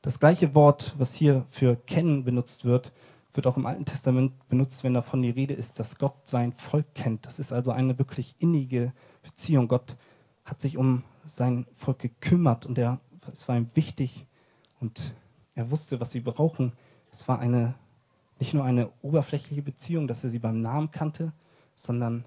Das 0.00 0.18
gleiche 0.18 0.54
Wort, 0.54 0.94
was 0.96 1.14
hier 1.14 1.44
für 1.50 1.76
kennen 1.76 2.24
benutzt 2.24 2.64
wird, 2.64 2.92
wird 3.34 3.46
auch 3.46 3.56
im 3.56 3.66
Alten 3.66 3.84
Testament 3.84 4.48
benutzt, 4.48 4.84
wenn 4.84 4.94
davon 4.94 5.22
die 5.22 5.30
Rede 5.30 5.54
ist, 5.54 5.78
dass 5.78 5.98
Gott 5.98 6.28
sein 6.28 6.52
Volk 6.52 6.94
kennt. 6.94 7.26
Das 7.26 7.38
ist 7.38 7.52
also 7.52 7.72
eine 7.72 7.98
wirklich 7.98 8.36
innige 8.38 8.92
Beziehung. 9.22 9.68
Gott 9.68 9.96
hat 10.44 10.60
sich 10.60 10.76
um 10.76 11.02
sein 11.24 11.66
Volk 11.74 11.98
gekümmert 11.98 12.66
und 12.66 12.78
er, 12.78 13.00
es 13.32 13.48
war 13.48 13.56
ihm 13.56 13.74
wichtig 13.74 14.26
und 14.80 15.14
er 15.54 15.70
wusste, 15.70 16.00
was 16.00 16.12
sie 16.12 16.20
brauchen. 16.20 16.72
Es 17.10 17.26
war 17.26 17.38
eine, 17.38 17.74
nicht 18.38 18.54
nur 18.54 18.64
eine 18.64 18.90
oberflächliche 19.02 19.62
Beziehung, 19.62 20.06
dass 20.06 20.22
er 20.22 20.30
sie 20.30 20.38
beim 20.38 20.60
Namen 20.60 20.90
kannte, 20.90 21.32
sondern 21.76 22.24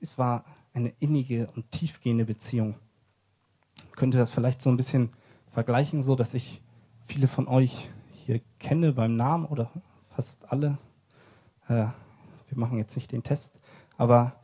es 0.00 0.18
war 0.18 0.44
eine 0.72 0.92
innige 1.00 1.48
und 1.54 1.70
tiefgehende 1.70 2.24
Beziehung. 2.24 2.76
Ich 3.76 3.92
könnte 3.92 4.18
das 4.18 4.30
vielleicht 4.30 4.62
so 4.62 4.70
ein 4.70 4.76
bisschen 4.76 5.10
vergleichen, 5.52 6.02
so 6.02 6.14
dass 6.14 6.34
ich 6.34 6.62
viele 7.06 7.28
von 7.28 7.48
euch 7.48 7.88
hier 8.24 8.40
kenne 8.58 8.92
beim 8.92 9.16
Namen 9.16 9.44
oder 9.46 9.70
fast 10.18 10.50
alle. 10.50 10.78
Äh, 11.68 11.86
wir 12.48 12.56
machen 12.56 12.76
jetzt 12.76 12.96
nicht 12.96 13.12
den 13.12 13.22
Test, 13.22 13.54
aber 13.96 14.34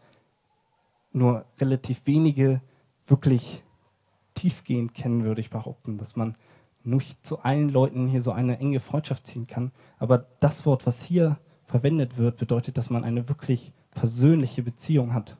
nur 1.12 1.46
relativ 1.60 2.02
wenige 2.04 2.60
wirklich 3.06 3.64
tiefgehend 4.34 4.94
kennen, 4.94 5.24
würde 5.24 5.40
ich 5.40 5.50
behaupten, 5.50 5.98
dass 5.98 6.14
man 6.14 6.36
nicht 6.84 7.26
zu 7.26 7.40
allen 7.40 7.70
Leuten 7.70 8.06
hier 8.06 8.22
so 8.22 8.30
eine 8.30 8.60
enge 8.60 8.78
Freundschaft 8.78 9.26
ziehen 9.26 9.48
kann. 9.48 9.72
Aber 9.98 10.18
das 10.38 10.64
Wort, 10.64 10.86
was 10.86 11.02
hier 11.02 11.38
verwendet 11.66 12.18
wird, 12.18 12.36
bedeutet, 12.36 12.78
dass 12.78 12.88
man 12.88 13.02
eine 13.02 13.28
wirklich 13.28 13.72
persönliche 13.90 14.62
Beziehung 14.62 15.12
hat. 15.12 15.36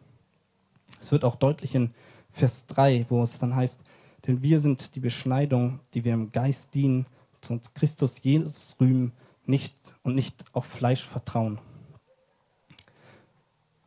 Es 1.00 1.12
wird 1.12 1.24
auch 1.24 1.36
deutlich 1.36 1.76
in 1.76 1.94
Vers 2.32 2.66
3, 2.66 3.06
wo 3.08 3.22
es 3.22 3.38
dann 3.38 3.54
heißt, 3.54 3.80
denn 4.26 4.42
wir 4.42 4.58
sind 4.58 4.96
die 4.96 5.00
Beschneidung, 5.00 5.78
die 5.92 6.04
wir 6.04 6.14
im 6.14 6.32
Geist 6.32 6.74
dienen, 6.74 7.06
zu 7.40 7.52
uns 7.52 7.72
Christus 7.72 8.20
Jesus 8.20 8.74
rühmen, 8.80 9.12
nicht 9.46 9.74
und 10.02 10.14
nicht 10.14 10.44
auf 10.52 10.64
Fleisch 10.64 11.06
vertrauen. 11.06 11.60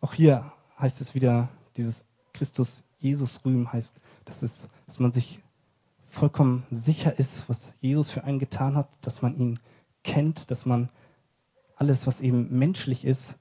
Auch 0.02 0.14
hier 0.14 0.52
heißt 0.80 1.02
es 1.02 1.16
wieder, 1.16 1.50
dieses 1.76 2.06
Christus 2.34 2.84
Jesus 3.00 3.44
rühmen 3.46 3.72
heißt, 3.72 3.96
dass, 4.26 4.42
es, 4.42 4.68
dass 4.86 5.00
man 5.00 5.12
sich 5.12 5.40
vollkommen 6.06 6.64
sicher 6.72 7.18
ist, 7.20 7.48
was 7.50 7.74
Jesus 7.80 8.12
für 8.12 8.24
einen 8.24 8.40
getan 8.40 8.76
hat, 8.76 8.90
dass 9.02 9.22
man 9.22 9.38
ihn 9.38 9.60
kennt, 10.04 10.50
dass 10.52 10.66
man 10.66 10.90
alles, 11.76 12.08
was 12.08 12.22
eben 12.22 12.58
menschlich 12.58 13.06
ist, 13.06 13.36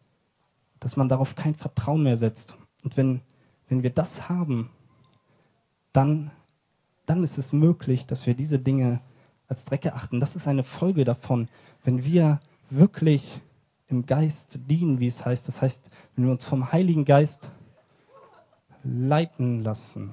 dass 0.81 0.97
man 0.97 1.09
darauf 1.09 1.35
kein 1.35 1.55
Vertrauen 1.55 2.03
mehr 2.03 2.17
setzt. 2.17 2.57
Und 2.85 2.97
wenn, 2.97 3.21
wenn 3.69 3.83
wir 3.83 3.91
das 3.91 4.29
haben, 4.29 4.71
dann, 5.93 6.31
dann 7.07 7.25
ist 7.25 7.39
es 7.39 7.53
möglich, 7.53 8.07
dass 8.07 8.27
wir 8.27 8.35
diese 8.35 8.59
Dinge 8.59 9.01
als 9.49 9.65
Dreck 9.65 9.85
erachten. 9.85 10.21
Das 10.21 10.37
ist 10.37 10.47
eine 10.47 10.65
Folge 10.65 11.05
davon, 11.05 11.49
wenn 11.87 12.05
wir 12.05 12.41
wirklich 12.69 13.41
im 13.87 14.07
Geist 14.07 14.59
dienen, 14.69 14.99
wie 14.99 15.07
es 15.07 15.25
heißt. 15.25 15.47
Das 15.47 15.63
heißt, 15.63 15.89
wenn 16.17 16.25
wir 16.25 16.33
uns 16.33 16.45
vom 16.45 16.73
Heiligen 16.73 17.05
Geist 17.05 17.49
leiten 18.83 19.63
lassen. 19.63 20.13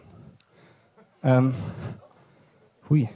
Ähm, 1.24 1.56
hui. 2.88 3.10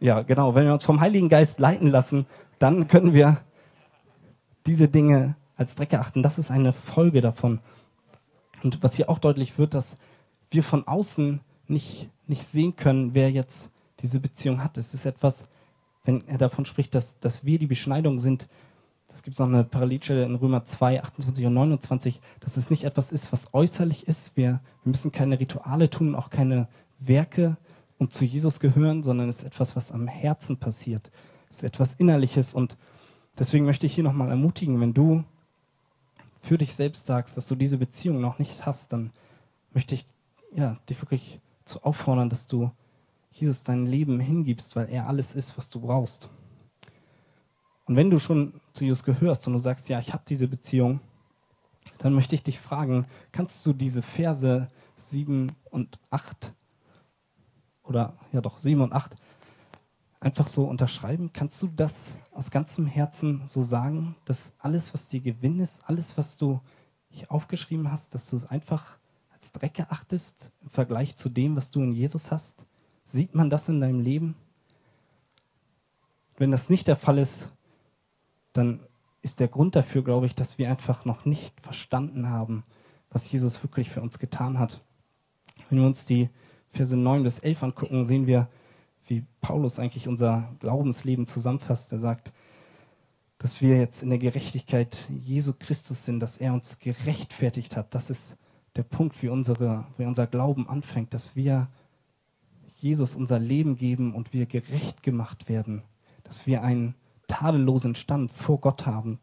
Ja, 0.00 0.22
genau. 0.22 0.54
Wenn 0.54 0.64
wir 0.64 0.72
uns 0.72 0.84
vom 0.84 1.00
Heiligen 1.00 1.28
Geist 1.28 1.58
leiten 1.58 1.88
lassen, 1.88 2.24
dann 2.58 2.88
können 2.88 3.12
wir 3.12 3.36
diese 4.64 4.88
Dinge 4.88 5.36
als 5.56 5.74
Dreck 5.74 5.92
erachten. 5.92 6.22
Das 6.22 6.38
ist 6.38 6.50
eine 6.50 6.72
Folge 6.72 7.20
davon. 7.20 7.60
Und 8.62 8.82
was 8.82 8.94
hier 8.94 9.10
auch 9.10 9.18
deutlich 9.18 9.58
wird, 9.58 9.74
dass 9.74 9.98
wir 10.50 10.64
von 10.64 10.88
außen 10.88 11.40
nicht, 11.70 12.08
nicht 12.26 12.44
sehen 12.44 12.76
können, 12.76 13.14
wer 13.14 13.30
jetzt 13.30 13.70
diese 14.00 14.20
Beziehung 14.20 14.62
hat. 14.62 14.78
Es 14.78 14.94
ist 14.94 15.06
etwas, 15.06 15.48
wenn 16.04 16.26
er 16.26 16.38
davon 16.38 16.64
spricht, 16.64 16.94
dass, 16.94 17.18
dass 17.20 17.44
wir 17.44 17.58
die 17.58 17.66
Beschneidung 17.66 18.18
sind, 18.18 18.48
es 19.12 19.22
gibt 19.22 19.38
noch 19.38 19.46
eine 19.46 19.64
Parallelstelle 19.64 20.24
in 20.24 20.34
Römer 20.34 20.64
2, 20.64 21.02
28 21.02 21.46
und 21.46 21.54
29, 21.54 22.20
dass 22.40 22.56
es 22.56 22.70
nicht 22.70 22.84
etwas 22.84 23.10
ist, 23.10 23.32
was 23.32 23.52
äußerlich 23.54 24.06
ist. 24.06 24.36
Wir, 24.36 24.60
wir 24.82 24.90
müssen 24.90 25.12
keine 25.12 25.40
Rituale 25.40 25.90
tun, 25.90 26.14
auch 26.14 26.30
keine 26.30 26.68
Werke, 26.98 27.56
um 27.98 28.10
zu 28.10 28.24
Jesus 28.24 28.60
gehören, 28.60 29.02
sondern 29.02 29.28
es 29.28 29.38
ist 29.38 29.44
etwas, 29.44 29.76
was 29.76 29.92
am 29.92 30.06
Herzen 30.08 30.58
passiert. 30.58 31.10
Es 31.50 31.58
ist 31.58 31.62
etwas 31.64 31.94
Innerliches. 31.94 32.54
Und 32.54 32.76
deswegen 33.38 33.64
möchte 33.64 33.86
ich 33.86 33.94
hier 33.94 34.04
nochmal 34.04 34.30
ermutigen, 34.30 34.80
wenn 34.80 34.94
du 34.94 35.24
für 36.40 36.58
dich 36.58 36.74
selbst 36.74 37.06
sagst, 37.06 37.36
dass 37.36 37.48
du 37.48 37.54
diese 37.54 37.78
Beziehung 37.78 38.20
noch 38.20 38.38
nicht 38.38 38.66
hast, 38.66 38.92
dann 38.92 39.10
möchte 39.72 39.94
ich 39.94 40.06
ja, 40.54 40.76
dich 40.88 41.00
wirklich 41.02 41.40
zu 41.68 41.82
auffordern, 41.82 42.30
dass 42.30 42.46
du 42.46 42.70
Jesus 43.30 43.62
dein 43.62 43.86
Leben 43.86 44.18
hingibst, 44.20 44.74
weil 44.74 44.88
er 44.88 45.06
alles 45.06 45.34
ist, 45.34 45.56
was 45.56 45.68
du 45.68 45.80
brauchst. 45.80 46.28
Und 47.86 47.96
wenn 47.96 48.10
du 48.10 48.18
schon 48.18 48.60
zu 48.72 48.84
Jesus 48.84 49.02
gehörst 49.04 49.46
und 49.46 49.54
du 49.54 49.58
sagst, 49.58 49.88
ja, 49.88 49.98
ich 49.98 50.12
habe 50.12 50.22
diese 50.26 50.48
Beziehung, 50.48 51.00
dann 51.98 52.14
möchte 52.14 52.34
ich 52.34 52.42
dich 52.42 52.58
fragen, 52.58 53.06
kannst 53.32 53.64
du 53.64 53.72
diese 53.72 54.02
Verse 54.02 54.68
7 54.96 55.52
und 55.70 55.98
8 56.10 56.52
oder 57.82 58.18
ja 58.32 58.40
doch 58.40 58.58
7 58.58 58.80
und 58.80 58.92
8 58.92 59.16
einfach 60.20 60.48
so 60.48 60.64
unterschreiben? 60.64 61.32
Kannst 61.32 61.62
du 61.62 61.68
das 61.68 62.18
aus 62.32 62.50
ganzem 62.50 62.86
Herzen 62.86 63.42
so 63.46 63.62
sagen, 63.62 64.16
dass 64.24 64.52
alles, 64.58 64.92
was 64.92 65.06
dir 65.06 65.20
Gewinn 65.20 65.60
ist, 65.60 65.82
alles, 65.88 66.18
was 66.18 66.36
du 66.36 66.60
hier 67.08 67.30
aufgeschrieben 67.32 67.90
hast, 67.90 68.14
dass 68.14 68.28
du 68.28 68.36
es 68.36 68.44
einfach 68.44 68.98
als 69.38 69.52
Dreck 69.52 69.78
erachtest 69.78 70.50
im 70.62 70.68
Vergleich 70.68 71.14
zu 71.14 71.28
dem, 71.28 71.54
was 71.54 71.70
du 71.70 71.80
in 71.80 71.92
Jesus 71.92 72.32
hast? 72.32 72.64
Sieht 73.04 73.36
man 73.36 73.50
das 73.50 73.68
in 73.68 73.80
deinem 73.80 74.00
Leben? 74.00 74.34
Wenn 76.36 76.50
das 76.50 76.68
nicht 76.68 76.88
der 76.88 76.96
Fall 76.96 77.18
ist, 77.18 77.48
dann 78.52 78.80
ist 79.22 79.38
der 79.38 79.46
Grund 79.46 79.76
dafür, 79.76 80.02
glaube 80.02 80.26
ich, 80.26 80.34
dass 80.34 80.58
wir 80.58 80.68
einfach 80.68 81.04
noch 81.04 81.24
nicht 81.24 81.60
verstanden 81.60 82.28
haben, 82.28 82.64
was 83.10 83.30
Jesus 83.30 83.62
wirklich 83.62 83.90
für 83.90 84.02
uns 84.02 84.18
getan 84.18 84.58
hat. 84.58 84.80
Wenn 85.68 85.78
wir 85.78 85.86
uns 85.86 86.04
die 86.04 86.30
Verse 86.72 86.96
9 86.96 87.22
bis 87.22 87.38
11 87.38 87.62
angucken, 87.62 88.04
sehen 88.04 88.26
wir, 88.26 88.48
wie 89.06 89.24
Paulus 89.40 89.78
eigentlich 89.78 90.08
unser 90.08 90.52
Glaubensleben 90.58 91.28
zusammenfasst. 91.28 91.92
Er 91.92 92.00
sagt, 92.00 92.32
dass 93.38 93.60
wir 93.60 93.78
jetzt 93.78 94.02
in 94.02 94.10
der 94.10 94.18
Gerechtigkeit 94.18 95.06
Jesu 95.08 95.52
Christus 95.56 96.04
sind, 96.04 96.18
dass 96.18 96.38
er 96.38 96.52
uns 96.52 96.80
gerechtfertigt 96.80 97.76
hat. 97.76 97.94
Das 97.94 98.10
ist 98.10 98.36
der 98.78 98.84
Punkt, 98.84 99.20
wie, 99.24 99.28
unsere, 99.28 99.84
wie 99.98 100.04
unser 100.04 100.28
Glauben 100.28 100.68
anfängt, 100.68 101.12
dass 101.12 101.34
wir 101.34 101.66
Jesus 102.76 103.16
unser 103.16 103.40
Leben 103.40 103.74
geben 103.74 104.14
und 104.14 104.32
wir 104.32 104.46
gerecht 104.46 105.02
gemacht 105.02 105.48
werden, 105.48 105.82
dass 106.22 106.46
wir 106.46 106.62
einen 106.62 106.94
tadellosen 107.26 107.96
Stand 107.96 108.30
vor 108.30 108.60
Gott 108.60 108.86
haben. 108.86 109.18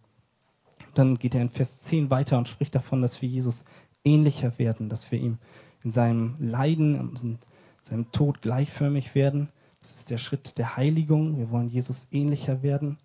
Dann 0.93 1.17
geht 1.17 1.35
er 1.35 1.41
in 1.41 1.49
Vers 1.49 1.79
10 1.79 2.09
weiter 2.09 2.37
und 2.37 2.49
spricht 2.49 2.75
davon, 2.75 3.01
dass 3.01 3.21
wir 3.21 3.29
Jesus 3.29 3.63
ähnlicher 4.03 4.59
werden, 4.59 4.89
dass 4.89 5.09
wir 5.09 5.19
ihm 5.19 5.37
in 5.85 5.93
seinem 5.93 6.35
Leiden 6.37 6.99
und 6.99 7.23
in 7.23 7.39
seinem 7.79 8.11
Tod 8.11 8.41
gleichförmig 8.41 9.15
werden. 9.15 9.47
Das 9.79 9.95
ist 9.95 10.09
der 10.09 10.17
Schritt 10.17 10.57
der 10.57 10.75
Heiligung. 10.75 11.37
Wir 11.37 11.49
wollen 11.49 11.69
Jesus 11.69 12.07
ähnlicher 12.11 12.61
werden, 12.61 12.97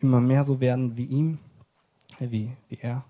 immer 0.00 0.20
mehr 0.20 0.44
so 0.44 0.60
werden 0.60 0.98
wie 0.98 1.06
ihm, 1.06 1.38
wie, 2.18 2.52
wie 2.68 2.78
er. 2.78 3.04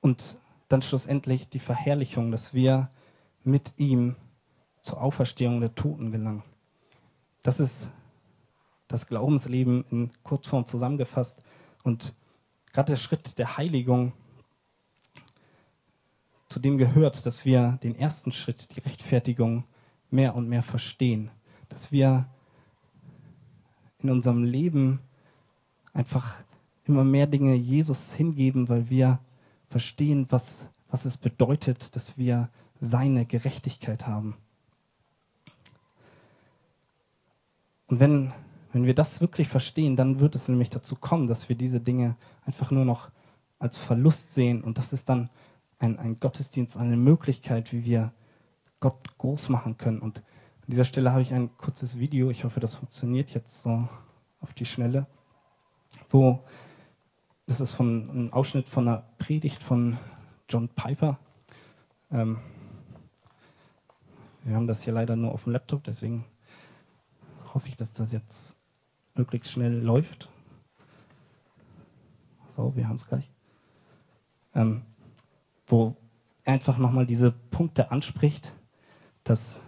Und 0.00 0.38
dann 0.68 0.82
schlussendlich 0.82 1.48
die 1.48 1.58
Verherrlichung, 1.58 2.30
dass 2.30 2.54
wir 2.54 2.90
mit 3.44 3.72
ihm 3.76 4.16
zur 4.82 5.00
Auferstehung 5.00 5.60
der 5.60 5.74
Toten 5.74 6.10
gelangen. 6.10 6.42
Das 7.42 7.60
ist 7.60 7.88
das 8.88 9.06
Glaubensleben 9.06 9.84
in 9.90 10.10
Kurzform 10.22 10.66
zusammengefasst. 10.66 11.42
Und 11.82 12.14
gerade 12.72 12.92
der 12.92 12.96
Schritt 12.96 13.38
der 13.38 13.56
Heiligung, 13.56 14.12
zu 16.48 16.60
dem 16.60 16.78
gehört, 16.78 17.26
dass 17.26 17.44
wir 17.44 17.78
den 17.82 17.96
ersten 17.96 18.32
Schritt, 18.32 18.74
die 18.74 18.80
Rechtfertigung, 18.80 19.64
mehr 20.10 20.34
und 20.34 20.48
mehr 20.48 20.62
verstehen. 20.62 21.30
Dass 21.68 21.90
wir 21.90 22.28
in 23.98 24.10
unserem 24.10 24.44
Leben 24.44 25.00
einfach 25.92 26.34
immer 26.84 27.04
mehr 27.04 27.26
Dinge 27.26 27.54
Jesus 27.54 28.12
hingeben, 28.12 28.68
weil 28.68 28.88
wir 28.88 29.18
verstehen, 29.68 30.26
was, 30.30 30.70
was 30.88 31.04
es 31.04 31.16
bedeutet, 31.16 31.94
dass 31.96 32.18
wir 32.18 32.48
seine 32.80 33.26
Gerechtigkeit 33.26 34.06
haben. 34.06 34.36
Und 37.88 38.00
wenn 38.00 38.32
wenn 38.76 38.84
wir 38.84 38.94
das 38.94 39.22
wirklich 39.22 39.48
verstehen, 39.48 39.96
dann 39.96 40.20
wird 40.20 40.34
es 40.34 40.48
nämlich 40.48 40.68
dazu 40.68 40.96
kommen, 40.96 41.28
dass 41.28 41.48
wir 41.48 41.56
diese 41.56 41.80
Dinge 41.80 42.14
einfach 42.44 42.70
nur 42.70 42.84
noch 42.84 43.08
als 43.58 43.78
Verlust 43.78 44.34
sehen. 44.34 44.62
Und 44.62 44.76
das 44.76 44.92
ist 44.92 45.08
dann 45.08 45.30
ein, 45.78 45.98
ein 45.98 46.20
Gottesdienst, 46.20 46.76
eine 46.76 46.98
Möglichkeit, 46.98 47.72
wie 47.72 47.86
wir 47.86 48.12
Gott 48.80 49.16
groß 49.16 49.48
machen 49.48 49.78
können. 49.78 50.00
Und 50.00 50.18
an 50.18 50.24
dieser 50.68 50.84
Stelle 50.84 51.12
habe 51.12 51.22
ich 51.22 51.32
ein 51.32 51.56
kurzes 51.56 51.98
Video, 51.98 52.28
ich 52.28 52.44
hoffe, 52.44 52.60
das 52.60 52.74
funktioniert 52.74 53.30
jetzt 53.30 53.62
so 53.62 53.88
auf 54.40 54.52
die 54.52 54.66
Schnelle, 54.66 55.06
wo 56.10 56.40
das 57.46 57.60
ist 57.60 57.72
von 57.72 58.08
ein 58.26 58.32
Ausschnitt 58.32 58.68
von 58.68 58.88
einer 58.88 59.04
Predigt 59.18 59.62
von 59.62 59.98
John 60.48 60.68
Piper. 60.68 61.18
Ähm, 62.10 62.38
wir 64.44 64.54
haben 64.54 64.66
das 64.66 64.82
hier 64.82 64.92
leider 64.92 65.16
nur 65.16 65.32
auf 65.32 65.44
dem 65.44 65.52
Laptop, 65.52 65.84
deswegen 65.84 66.24
hoffe 67.54 67.68
ich, 67.68 67.76
dass 67.76 67.92
das 67.92 68.12
jetzt 68.12 68.56
möglichst 69.14 69.50
schnell 69.50 69.80
läuft. 69.80 70.28
So, 72.48 72.74
wir 72.76 72.88
haben 72.88 72.96
es 72.96 73.06
gleich. 73.06 73.30
Ähm, 74.54 74.82
wo 75.66 75.96
einfach 76.44 76.78
nochmal 76.78 77.06
diese 77.06 77.32
Punkte 77.32 77.90
anspricht, 77.90 78.52
dass 79.24 79.60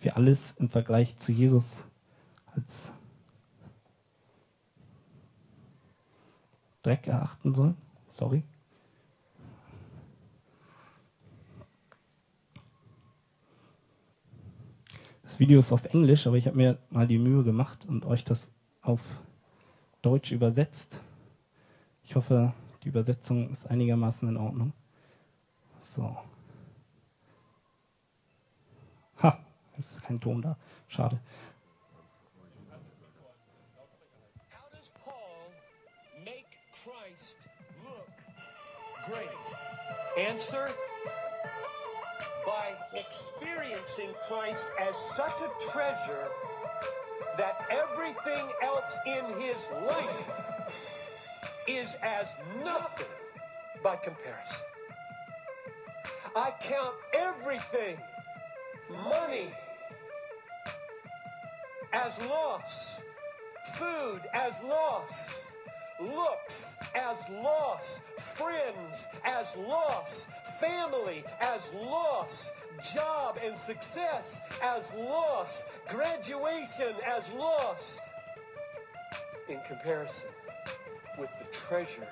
wir 0.00 0.16
alles 0.16 0.54
im 0.58 0.68
Vergleich 0.68 1.16
zu 1.16 1.30
Jesus 1.32 1.84
als 2.54 2.92
Dreck 6.82 7.06
erachten 7.06 7.54
sollen. 7.54 7.76
Sorry. 8.08 8.42
Das 15.22 15.38
Video 15.38 15.58
ist 15.58 15.72
auf 15.72 15.84
Englisch, 15.86 16.26
aber 16.26 16.36
ich 16.36 16.46
habe 16.46 16.56
mir 16.56 16.78
mal 16.90 17.06
die 17.06 17.18
Mühe 17.18 17.42
gemacht 17.42 17.86
und 17.86 18.04
euch 18.04 18.22
das 18.22 18.50
auf 18.82 19.00
Deutsch 20.02 20.30
übersetzt. 20.30 21.00
Ich 22.04 22.16
hoffe, 22.16 22.52
die 22.82 22.88
Übersetzung 22.88 23.50
ist 23.50 23.66
einigermaßen 23.70 24.28
in 24.28 24.36
Ordnung. 24.36 24.72
So. 25.80 26.16
Ha, 29.22 29.38
es 29.78 29.92
ist 29.92 30.02
kein 30.02 30.20
Ton 30.20 30.42
da. 30.42 30.56
Schade. 30.88 31.20
Answer 40.18 40.68
by 42.46 42.72
experiencing 42.94 44.10
Christ 44.28 44.66
as 44.78 44.94
such 44.94 45.32
a 45.40 45.72
treasure 45.72 46.26
that 47.38 47.54
everything 47.70 48.46
else 48.62 48.98
in 49.06 49.24
his 49.40 49.68
life 49.86 51.64
is 51.66 51.96
as 52.02 52.36
nothing 52.62 53.06
by 53.82 53.96
comparison. 53.96 54.66
I 56.36 56.52
count 56.60 56.94
everything 57.14 57.96
money 58.90 59.48
as 61.94 62.28
loss, 62.28 63.02
food 63.78 64.20
as 64.34 64.62
loss, 64.62 65.51
looks 66.02 66.76
as 66.94 67.30
loss, 67.30 68.02
friends 68.36 69.08
as 69.24 69.56
loss, 69.56 70.26
family 70.60 71.22
as 71.40 71.74
loss, 71.74 72.66
job 72.94 73.38
and 73.44 73.56
success 73.56 74.60
as 74.62 74.94
loss, 74.94 75.78
graduation 75.88 76.94
as 77.06 77.32
loss, 77.34 78.00
in 79.48 79.58
comparison 79.68 80.30
with 81.18 81.30
the 81.38 81.56
treasure 81.56 82.08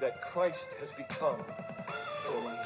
that 0.00 0.20
Christ 0.22 0.76
has 0.80 0.94
become 0.94 1.38
for 1.38 2.40
me. 2.42 2.56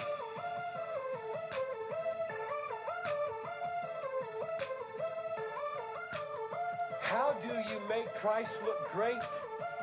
How 7.03 7.33
do 7.43 7.49
you 7.49 7.81
make 7.89 8.07
Christ 8.15 8.63
look 8.63 8.91
great 8.93 9.23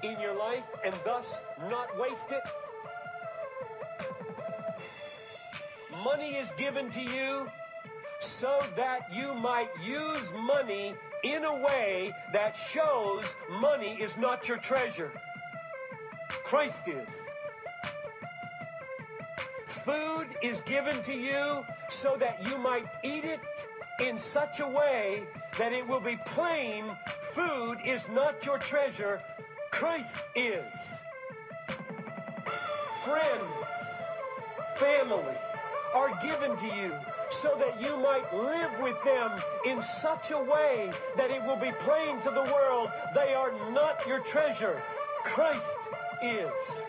in 0.03 0.19
your 0.19 0.37
life 0.37 0.65
and 0.85 0.93
thus 1.05 1.55
not 1.69 1.87
waste 1.99 2.31
it? 2.31 2.43
Money 6.03 6.35
is 6.35 6.51
given 6.51 6.89
to 6.89 7.01
you 7.01 7.47
so 8.19 8.59
that 8.75 9.01
you 9.11 9.33
might 9.35 9.69
use 9.83 10.33
money 10.45 10.93
in 11.23 11.43
a 11.43 11.63
way 11.65 12.11
that 12.31 12.55
shows 12.55 13.35
money 13.61 13.95
is 14.01 14.17
not 14.17 14.47
your 14.47 14.57
treasure. 14.57 15.11
Christ 16.45 16.87
is. 16.87 17.33
Food 19.67 20.27
is 20.43 20.61
given 20.61 20.93
to 21.03 21.13
you 21.13 21.63
so 21.89 22.15
that 22.17 22.37
you 22.47 22.57
might 22.59 22.85
eat 23.03 23.25
it 23.25 23.39
in 24.01 24.17
such 24.17 24.59
a 24.59 24.67
way 24.67 25.23
that 25.57 25.73
it 25.73 25.85
will 25.87 26.01
be 26.01 26.15
plain 26.25 26.85
food 27.29 27.77
is 27.85 28.09
not 28.09 28.45
your 28.45 28.57
treasure, 28.57 29.19
Christ 29.79 30.27
is. 30.35 31.05
Friends, 33.05 34.03
family 34.75 35.35
are 35.95 36.09
given 36.21 36.57
to 36.57 36.75
you 36.75 36.91
so 37.31 37.55
that 37.55 37.79
you 37.79 37.95
might 38.03 38.27
live 38.33 38.71
with 38.83 39.01
them 39.05 39.31
in 39.67 39.81
such 39.81 40.31
a 40.31 40.37
way 40.51 40.91
that 41.15 41.31
it 41.31 41.41
will 41.43 41.61
be 41.61 41.71
plain 41.79 42.17
to 42.23 42.29
the 42.29 42.51
world 42.53 42.89
they 43.15 43.33
are 43.33 43.53
not 43.71 43.95
your 44.05 44.21
treasure. 44.25 44.81
Christ 45.23 45.77
is. 46.21 46.83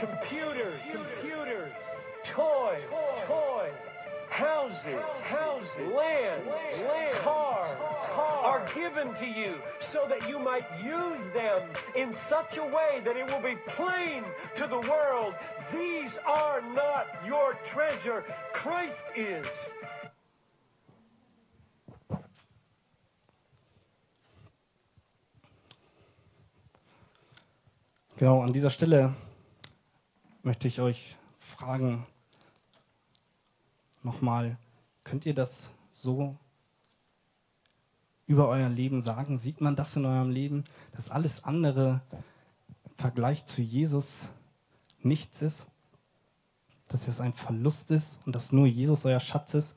Computers, 0.00 1.20
computers, 1.20 2.16
toys, 2.24 2.88
toys, 3.28 4.28
houses, 4.32 5.30
houses, 5.30 5.86
land, 5.92 6.46
land, 6.46 7.14
cars, 7.16 7.45
are 8.22 8.64
given 8.74 9.14
to 9.14 9.26
you 9.26 9.54
so 9.80 10.06
that 10.08 10.28
you 10.28 10.38
might 10.42 10.64
use 10.82 11.30
them 11.32 11.60
in 11.96 12.12
such 12.12 12.58
a 12.58 12.62
way 12.62 13.00
that 13.04 13.16
it 13.16 13.26
will 13.30 13.42
be 13.42 13.56
plain 13.66 14.22
to 14.56 14.66
the 14.66 14.80
world. 14.90 15.34
These 15.72 16.18
are 16.26 16.62
not 16.74 17.06
your 17.26 17.54
treasure. 17.64 18.22
Christ 18.52 19.12
is. 19.16 19.74
Genau, 28.18 28.40
an 28.40 28.52
dieser 28.54 28.70
Stelle 28.70 29.14
möchte 30.42 30.68
ich 30.68 30.80
euch 30.80 31.16
fragen, 31.38 32.06
nochmal, 34.02 34.56
könnt 35.04 35.26
ihr 35.26 35.34
das 35.34 35.68
so 35.90 36.34
über 38.26 38.48
euer 38.48 38.68
Leben 38.68 39.00
sagen? 39.00 39.38
Sieht 39.38 39.60
man 39.60 39.76
das 39.76 39.96
in 39.96 40.04
eurem 40.04 40.30
Leben, 40.30 40.64
dass 40.92 41.10
alles 41.10 41.44
andere 41.44 42.00
im 42.84 42.96
Vergleich 42.96 43.46
zu 43.46 43.62
Jesus 43.62 44.28
nichts 45.02 45.42
ist? 45.42 45.66
Dass 46.88 47.08
es 47.08 47.20
ein 47.20 47.32
Verlust 47.32 47.90
ist 47.90 48.20
und 48.26 48.34
dass 48.36 48.52
nur 48.52 48.66
Jesus 48.66 49.04
euer 49.04 49.20
Schatz 49.20 49.54
ist? 49.54 49.76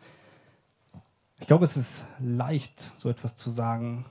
Ich 1.39 1.47
glaube, 1.47 1.65
es 1.65 1.77
ist 1.77 2.03
leicht, 2.19 2.79
so 2.97 3.09
etwas 3.09 3.35
zu 3.35 3.49
sagen, 3.49 4.05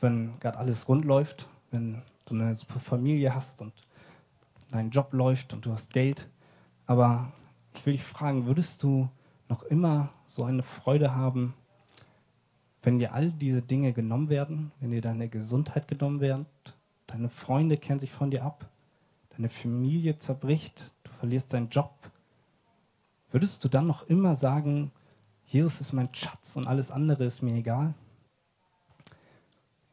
wenn 0.00 0.38
gerade 0.40 0.58
alles 0.58 0.88
rund 0.88 1.04
läuft, 1.04 1.48
wenn 1.70 2.02
du 2.26 2.34
eine 2.34 2.56
super 2.56 2.80
Familie 2.80 3.34
hast 3.34 3.60
und 3.60 3.72
dein 4.70 4.90
Job 4.90 5.12
läuft 5.12 5.52
und 5.52 5.64
du 5.64 5.72
hast 5.72 5.92
Geld. 5.92 6.28
Aber 6.86 7.32
ich 7.74 7.86
will 7.86 7.92
dich 7.92 8.02
fragen, 8.02 8.46
würdest 8.46 8.82
du 8.82 9.08
noch 9.48 9.62
immer 9.62 10.08
so 10.26 10.44
eine 10.44 10.62
Freude 10.62 11.14
haben, 11.14 11.54
wenn 12.82 12.98
dir 12.98 13.14
all 13.14 13.30
diese 13.30 13.62
Dinge 13.62 13.92
genommen 13.92 14.28
werden, 14.28 14.72
wenn 14.80 14.90
dir 14.90 15.00
deine 15.00 15.28
Gesundheit 15.28 15.86
genommen 15.88 16.20
wird, 16.20 16.46
deine 17.06 17.28
Freunde 17.28 17.76
kehren 17.76 18.00
sich 18.00 18.10
von 18.10 18.30
dir 18.30 18.44
ab, 18.44 18.68
deine 19.30 19.48
Familie 19.48 20.18
zerbricht, 20.18 20.92
du 21.04 21.10
verlierst 21.12 21.52
deinen 21.52 21.68
Job, 21.68 21.92
würdest 23.30 23.64
du 23.64 23.68
dann 23.68 23.86
noch 23.86 24.06
immer 24.08 24.36
sagen, 24.36 24.90
Jesus 25.46 25.80
ist 25.80 25.92
mein 25.92 26.12
Schatz 26.14 26.56
und 26.56 26.66
alles 26.66 26.90
andere 26.90 27.24
ist 27.24 27.42
mir 27.42 27.54
egal? 27.54 27.94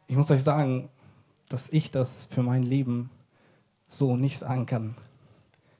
Ich 0.07 0.15
muss 0.15 0.31
euch 0.31 0.43
sagen, 0.43 0.89
dass 1.49 1.69
ich 1.69 1.91
das 1.91 2.25
für 2.27 2.41
mein 2.41 2.63
Leben 2.63 3.11
so 3.87 4.15
nicht 4.15 4.39
sagen 4.39 4.65
kann. 4.65 4.95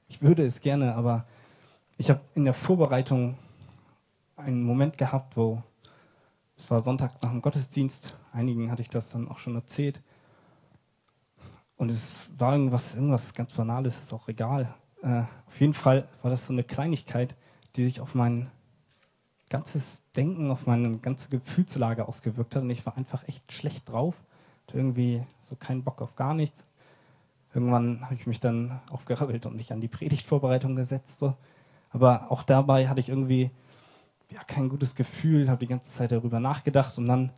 Ich 0.08 0.22
würde 0.22 0.46
es 0.46 0.62
gerne, 0.62 0.96
aber 0.96 1.26
ich 1.98 2.10
habe 2.10 2.22
in 2.36 2.46
der 2.46 2.54
Vorbereitung 2.54 3.38
einen 4.36 4.64
Moment 4.64 4.98
gehabt, 4.98 5.36
wo 5.36 5.64
es 6.60 6.70
war 6.70 6.82
Sonntag 6.82 7.24
nach 7.24 7.32
dem 7.32 7.42
Gottesdienst, 7.42 8.18
einigen 8.34 8.70
hatte 8.70 8.82
ich 8.82 8.90
das 8.90 9.10
dann 9.12 9.30
auch 9.30 9.40
schon 9.40 9.56
erzählt. 9.56 10.02
Und 11.78 11.90
es 11.90 12.30
war 12.38 12.52
irgendwas, 12.52 12.96
irgendwas 12.96 13.34
ganz 13.34 13.54
Banales, 13.54 14.02
ist 14.02 14.14
auch 14.14 14.28
egal. 14.28 14.76
Äh, 15.02 15.24
auf 15.48 15.60
jeden 15.60 15.74
Fall 15.74 16.10
war 16.22 16.30
das 16.30 16.46
so 16.46 16.52
eine 16.52 16.66
Kleinigkeit, 16.66 17.34
die 17.78 17.86
sich 17.86 18.02
auf 18.02 18.14
mein 18.14 18.52
ganzes 19.50 20.04
Denken, 20.12 20.52
auf 20.52 20.68
meine 20.68 20.98
ganze 20.98 21.30
Gefühlslage 21.30 22.06
ausgewirkt 22.06 22.58
hat. 22.58 22.64
Und 22.64 22.70
ich 22.70 22.86
war 22.86 22.98
einfach 22.98 23.26
echt 23.30 23.52
schlecht 23.54 23.88
drauf. 23.88 24.16
Hatte 24.68 24.78
irgendwie 24.78 25.24
so 25.42 25.56
keinen 25.56 25.86
Bock 25.86 26.02
auf 26.02 26.18
gar 26.18 26.34
nichts. 26.34 26.66
Irgendwann 27.54 28.02
habe 28.04 28.16
ich 28.16 28.28
mich 28.28 28.42
dann 28.42 28.82
aufgerabbelt 28.92 29.46
und 29.46 29.56
mich 29.56 29.72
an 29.72 29.80
die 29.80 29.88
Predigtvorbereitung 29.88 30.76
gesetzt. 30.76 31.20
So. 31.20 31.36
Aber 31.90 32.30
auch 32.30 32.44
dabei 32.44 32.90
hatte 32.90 33.00
ich 33.00 33.08
irgendwie 33.08 33.50
ja, 34.32 34.44
kein 34.44 34.70
gutes 34.70 34.96
Gefühl, 34.96 35.50
habe 35.50 35.66
die 35.66 35.72
ganze 35.72 35.92
Zeit 35.92 36.12
darüber 36.12 36.40
nachgedacht 36.40 36.98
und 36.98 37.08
dann, 37.08 37.32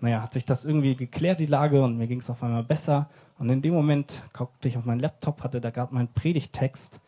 naja, 0.00 0.22
hat 0.22 0.32
sich 0.32 0.44
das 0.44 0.64
irgendwie 0.64 0.96
geklärt, 0.96 1.40
die 1.40 1.46
Lage, 1.46 1.82
und 1.82 1.96
mir 1.96 2.06
ging 2.06 2.20
es 2.20 2.30
auf 2.30 2.42
einmal 2.42 2.64
besser. 2.64 3.08
Und 3.38 3.48
in 3.50 3.62
dem 3.62 3.74
Moment 3.74 4.22
guckte 4.32 4.68
ich 4.68 4.76
auf 4.76 4.84
meinen 4.84 5.00
Laptop, 5.00 5.42
hatte 5.42 5.60
da 5.60 5.70
gerade 5.70 5.94
meinen 5.94 6.12
Predigttext 6.12 7.00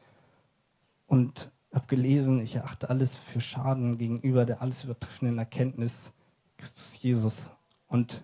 und 1.06 1.50
habe 1.72 1.86
gelesen, 1.86 2.40
ich 2.40 2.56
erachte 2.56 2.90
alles 2.90 3.16
für 3.16 3.40
Schaden 3.40 3.98
gegenüber 3.98 4.44
der 4.44 4.60
alles 4.60 4.84
übertreffenden 4.84 5.38
Erkenntnis 5.38 6.12
Christus 6.56 7.02
Jesus. 7.02 7.50
Und 7.88 8.22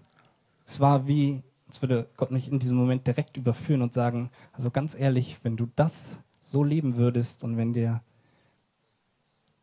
es 0.67 0.79
war 0.81 1.07
wie, 1.07 1.43
als 1.67 1.81
würde 1.81 2.09
Gott 2.17 2.31
mich 2.31 2.51
in 2.51 2.59
diesem 2.59 2.77
Moment 2.77 3.07
direkt 3.07 3.37
überführen 3.37 3.83
und 3.83 3.95
sagen, 3.95 4.31
also 4.53 4.71
ganz 4.71 4.95
ehrlich, 4.95 5.39
wenn 5.43 5.57
du 5.57 5.69
das 5.75 6.21
so 6.41 6.63
leben 6.63 6.97
würdest 6.97 7.45
und 7.45 7.57
wenn 7.57 7.73
dir 7.73 8.03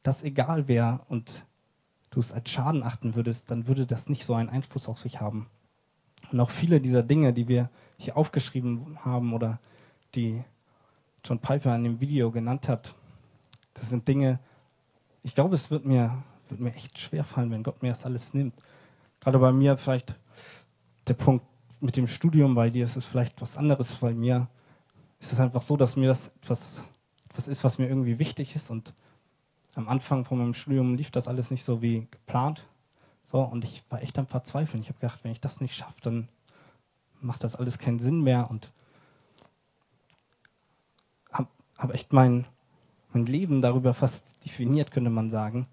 das 0.04 0.24
egal 0.24 0.68
wäre 0.68 1.02
und 1.08 1.46
du 2.12 2.20
es 2.20 2.32
als 2.32 2.50
Schaden 2.50 2.84
achten 2.84 3.16
würdest, 3.16 3.50
dann 3.50 3.68
würde 3.68 3.86
das 3.86 4.10
nicht 4.10 4.26
so 4.26 4.36
einen 4.36 4.50
Einfluss 4.50 4.88
auf 4.88 5.00
sich 5.00 5.20
haben. 5.20 5.48
Und 6.32 6.40
auch 6.40 6.52
viele 6.52 6.80
dieser 6.80 7.04
Dinge, 7.04 7.34
die 7.34 7.48
wir 7.48 7.70
hier 7.98 8.18
aufgeschrieben 8.18 9.00
haben 9.04 9.34
oder 9.34 9.60
die 10.16 10.44
John 11.24 11.40
Piper 11.40 11.76
in 11.76 11.84
dem 11.84 12.00
Video 12.00 12.32
genannt 12.32 12.68
hat, 12.68 12.96
das 13.74 13.90
sind 13.90 14.08
Dinge, 14.08 14.40
ich 15.24 15.34
glaube, 15.34 15.56
es 15.56 15.72
wird 15.72 15.86
mir, 15.86 16.24
wird 16.50 16.60
mir 16.60 16.76
echt 16.76 17.00
schwer 17.00 17.24
fallen, 17.24 17.50
wenn 17.52 17.64
Gott 17.64 17.82
mir 17.82 17.90
das 17.90 18.06
alles 18.06 18.34
nimmt. 18.34 18.54
Gerade 19.22 19.40
bei 19.40 19.52
mir 19.52 19.78
vielleicht 19.78 20.16
der 21.08 21.14
Punkt 21.14 21.46
mit 21.80 21.96
dem 21.98 22.08
Studium, 22.08 22.56
bei 22.56 22.70
dir 22.70 22.84
ist 22.84 22.98
es 22.98 23.06
vielleicht 23.06 23.42
was 23.42 23.58
anderes. 23.58 23.96
Bei 23.96 24.14
mir 24.14 24.48
ist 25.20 25.34
es 25.34 25.40
einfach 25.40 25.62
so, 25.62 25.78
dass 25.78 25.96
mir 25.96 26.08
das 26.08 26.28
etwas, 26.42 26.90
etwas 27.30 27.48
ist, 27.48 27.64
was 27.64 27.78
mir 27.78 27.88
irgendwie 27.88 28.20
wichtig 28.20 28.56
ist. 28.56 28.70
Und 28.70 28.94
am 29.76 29.88
Anfang 29.88 30.26
von 30.26 30.38
meinem 30.38 30.54
Studium 30.54 30.96
lief 30.96 31.12
das 31.12 31.28
alles 31.28 31.52
nicht 31.52 31.64
so 31.64 31.82
wie 31.82 32.08
geplant. 32.12 32.68
So, 33.26 33.42
und 33.42 33.64
ich 33.64 33.84
war 33.90 34.02
echt 34.02 34.18
am 34.20 34.28
Verzweifeln. 34.28 34.82
Ich 34.82 34.90
habe 34.90 35.00
gedacht, 35.00 35.24
wenn 35.24 35.32
ich 35.32 35.42
das 35.42 35.62
nicht 35.62 35.76
schaffe, 35.76 36.02
dann 36.02 36.28
macht 37.22 37.44
das 37.44 37.56
alles 37.56 37.80
keinen 37.80 38.00
Sinn 38.00 38.22
mehr. 38.22 38.50
Und 38.50 38.70
habe 41.32 41.48
hab 41.78 41.94
echt 41.94 42.14
mein, 42.14 42.46
mein 43.14 43.26
Leben 43.26 43.62
darüber 43.62 43.94
fast 43.94 44.26
definiert, 44.46 44.92
könnte 44.92 45.10
man 45.10 45.32
sagen. 45.32 45.68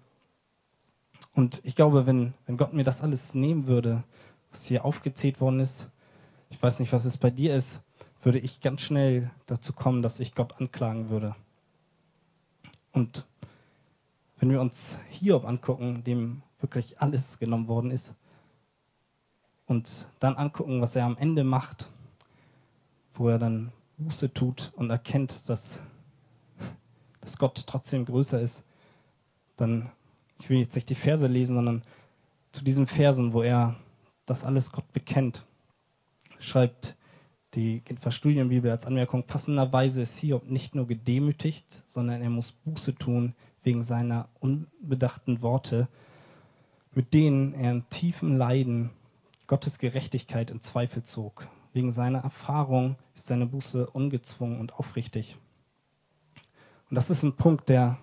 Und 1.33 1.61
ich 1.63 1.75
glaube, 1.75 2.05
wenn, 2.05 2.33
wenn 2.45 2.57
Gott 2.57 2.73
mir 2.73 2.83
das 2.83 3.01
alles 3.01 3.35
nehmen 3.35 3.67
würde, 3.67 4.03
was 4.49 4.65
hier 4.65 4.85
aufgezählt 4.85 5.39
worden 5.39 5.59
ist, 5.59 5.89
ich 6.49 6.61
weiß 6.61 6.79
nicht, 6.79 6.91
was 6.91 7.05
es 7.05 7.17
bei 7.17 7.29
dir 7.29 7.55
ist, 7.55 7.81
würde 8.23 8.39
ich 8.39 8.61
ganz 8.61 8.81
schnell 8.81 9.31
dazu 9.45 9.73
kommen, 9.73 10.01
dass 10.01 10.19
ich 10.19 10.35
Gott 10.35 10.59
anklagen 10.59 11.09
würde. 11.09 11.35
Und 12.91 13.25
wenn 14.41 14.49
wir 14.49 14.59
uns 14.59 14.97
Hiob 15.09 15.45
angucken, 15.45 16.03
dem 16.03 16.41
wirklich 16.59 16.99
alles 16.99 17.37
genommen 17.37 17.67
worden 17.67 17.91
ist, 17.91 18.15
und 19.67 20.07
dann 20.19 20.35
angucken, 20.35 20.81
was 20.81 20.97
er 20.97 21.05
am 21.05 21.15
Ende 21.15 21.45
macht, 21.45 21.87
wo 23.13 23.29
er 23.29 23.39
dann 23.39 23.71
Buße 23.97 24.33
tut 24.33 24.73
und 24.75 24.89
erkennt, 24.89 25.47
dass, 25.47 25.79
dass 27.21 27.37
Gott 27.37 27.63
trotzdem 27.65 28.03
größer 28.03 28.41
ist, 28.41 28.63
dann, 29.55 29.89
ich 30.39 30.49
will 30.49 30.59
jetzt 30.59 30.75
nicht 30.75 30.89
die 30.89 30.95
Verse 30.95 31.27
lesen, 31.27 31.55
sondern 31.55 31.83
zu 32.51 32.65
diesen 32.65 32.87
Versen, 32.87 33.31
wo 33.31 33.43
er 33.43 33.77
das 34.25 34.43
alles 34.43 34.71
Gott 34.71 34.91
bekennt 34.91 35.45
schreibt 36.39 36.95
die 37.53 37.81
Genfer 37.81 38.11
Studienbibel 38.11 38.71
als 38.71 38.85
Anmerkung, 38.85 39.23
passenderweise 39.23 40.01
ist 40.01 40.17
Hiob 40.17 40.49
nicht 40.49 40.73
nur 40.73 40.87
gedemütigt, 40.87 41.83
sondern 41.85 42.21
er 42.21 42.29
muss 42.29 42.53
Buße 42.53 42.95
tun 42.95 43.35
wegen 43.63 43.83
seiner 43.83 44.29
unbedachten 44.39 45.41
Worte, 45.41 45.87
mit 46.93 47.13
denen 47.13 47.53
er 47.53 47.71
in 47.71 47.89
tiefem 47.89 48.37
Leiden 48.37 48.91
Gottes 49.47 49.79
Gerechtigkeit 49.79 50.51
in 50.51 50.61
Zweifel 50.61 51.03
zog. 51.03 51.47
Wegen 51.73 51.91
seiner 51.91 52.19
Erfahrung 52.19 52.97
ist 53.15 53.27
seine 53.27 53.45
Buße 53.45 53.87
ungezwungen 53.87 54.59
und 54.59 54.73
aufrichtig. 54.73 55.37
Und 56.89 56.95
das 56.95 57.09
ist 57.09 57.23
ein 57.23 57.35
Punkt, 57.35 57.69
der 57.69 57.97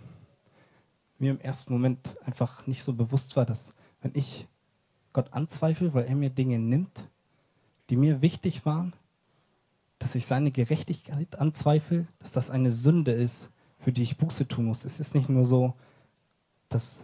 mir 1.19 1.33
im 1.33 1.41
ersten 1.41 1.73
Moment 1.73 2.17
einfach 2.25 2.67
nicht 2.67 2.83
so 2.83 2.93
bewusst 2.93 3.37
war, 3.37 3.45
dass 3.45 3.75
wenn 4.01 4.13
ich 4.15 4.47
Gott 5.13 5.33
anzweifle, 5.33 5.93
weil 5.93 6.05
er 6.05 6.15
mir 6.15 6.31
Dinge 6.31 6.59
nimmt, 6.59 7.09
die 7.91 7.97
mir 7.97 8.23
wichtig 8.23 8.65
waren, 8.65 8.95
dass 9.99 10.15
ich 10.15 10.27
seine 10.27 10.51
Gerechtigkeit 10.51 11.39
anzweifle, 11.39 12.07
dass 12.21 12.31
das 12.31 12.51
eine 12.51 12.71
Sünde 12.71 13.13
ist, 13.13 13.51
für 13.79 13.93
die 13.93 14.03
ich 14.03 14.19
Buße 14.19 14.47
tun 14.49 14.67
muss. 14.67 14.85
Es 14.85 15.01
ist 15.01 15.15
nicht 15.15 15.29
nur 15.29 15.45
so, 15.45 15.75
dass 16.69 17.03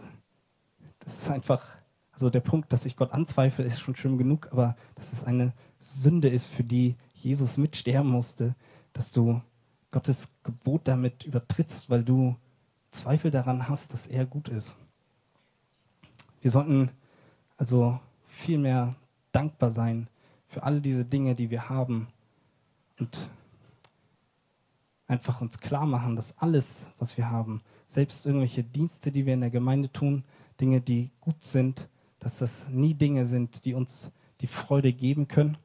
das 0.99 1.19
ist 1.19 1.29
einfach, 1.29 1.63
also 2.11 2.29
der 2.29 2.39
Punkt, 2.39 2.73
dass 2.73 2.85
ich 2.85 2.95
Gott 2.97 3.11
anzweifle, 3.11 3.63
ist 3.63 3.79
schon 3.79 3.95
schlimm 3.95 4.17
genug, 4.17 4.49
aber 4.51 4.75
dass 4.95 5.13
es 5.13 5.23
eine 5.23 5.53
Sünde 5.79 6.29
ist, 6.29 6.47
für 6.47 6.63
die 6.63 6.95
Jesus 7.13 7.57
mitsterben 7.57 8.09
musste, 8.09 8.55
dass 8.93 9.11
du 9.11 9.41
Gottes 9.91 10.27
Gebot 10.43 10.87
damit 10.87 11.23
übertrittst, 11.23 11.89
weil 11.89 12.03
du 12.03 12.35
Zweifel 12.91 13.29
daran 13.29 13.67
hast, 13.69 13.93
dass 13.93 14.07
er 14.07 14.25
gut 14.25 14.49
ist. 14.49 14.75
Wir 16.41 16.51
sollten 16.51 16.89
also 17.57 17.99
viel 18.27 18.57
mehr 18.57 18.95
dankbar 19.31 19.69
sein 19.69 20.07
für 20.47 20.63
all 20.63 20.81
diese 20.81 21.05
Dinge, 21.05 21.35
die 21.35 21.49
wir 21.49 21.69
haben 21.69 22.07
und 22.99 23.29
einfach 25.07 25.41
uns 25.41 25.59
klar 25.59 25.85
machen, 25.85 26.15
dass 26.15 26.37
alles, 26.37 26.91
was 26.99 27.17
wir 27.17 27.29
haben, 27.29 27.61
selbst 27.87 28.25
irgendwelche 28.25 28.63
Dienste, 28.63 29.11
die 29.11 29.25
wir 29.25 29.33
in 29.33 29.41
der 29.41 29.49
Gemeinde 29.49 29.91
tun, 29.91 30.23
Dinge, 30.59 30.81
die 30.81 31.11
gut 31.21 31.43
sind, 31.43 31.87
dass 32.19 32.39
das 32.39 32.67
nie 32.69 32.93
Dinge 32.93 33.25
sind, 33.25 33.65
die 33.65 33.73
uns 33.73 34.11
die 34.41 34.47
Freude 34.47 34.91
geben 34.93 35.27
können, 35.27 35.57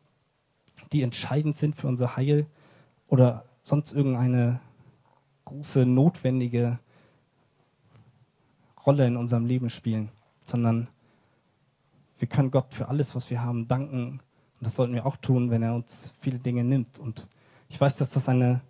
die 0.93 1.03
entscheidend 1.03 1.57
sind 1.57 1.75
für 1.77 1.89
unser 1.89 2.17
Heil 2.17 2.47
oder 3.09 3.45
sonst 3.63 3.93
irgendeine 3.93 4.61
große, 5.45 5.87
notwendige 5.87 6.79
Rolle 8.87 9.07
in 9.07 9.17
unserem 9.17 9.47
Leben 9.47 9.71
spielen, 9.71 10.11
sondern 10.45 10.89
wir 12.19 12.29
können 12.29 12.51
Gott 12.51 12.75
für 12.75 12.89
alles, 12.89 13.15
was 13.15 13.31
wir 13.31 13.43
haben, 13.43 13.67
danken 13.67 14.21
und 14.61 14.67
das 14.67 14.77
sollten 14.77 14.93
wir 14.93 15.07
auch 15.07 15.17
tun, 15.17 15.51
wenn 15.51 15.63
er 15.63 15.75
uns 15.75 16.13
viele 16.21 16.39
Dinge 16.39 16.63
nimmt. 16.65 16.99
Und 16.99 17.27
ich 17.71 17.81
weiß, 17.81 17.97
dass 17.97 18.11
das 18.11 18.29
eine 18.29 18.61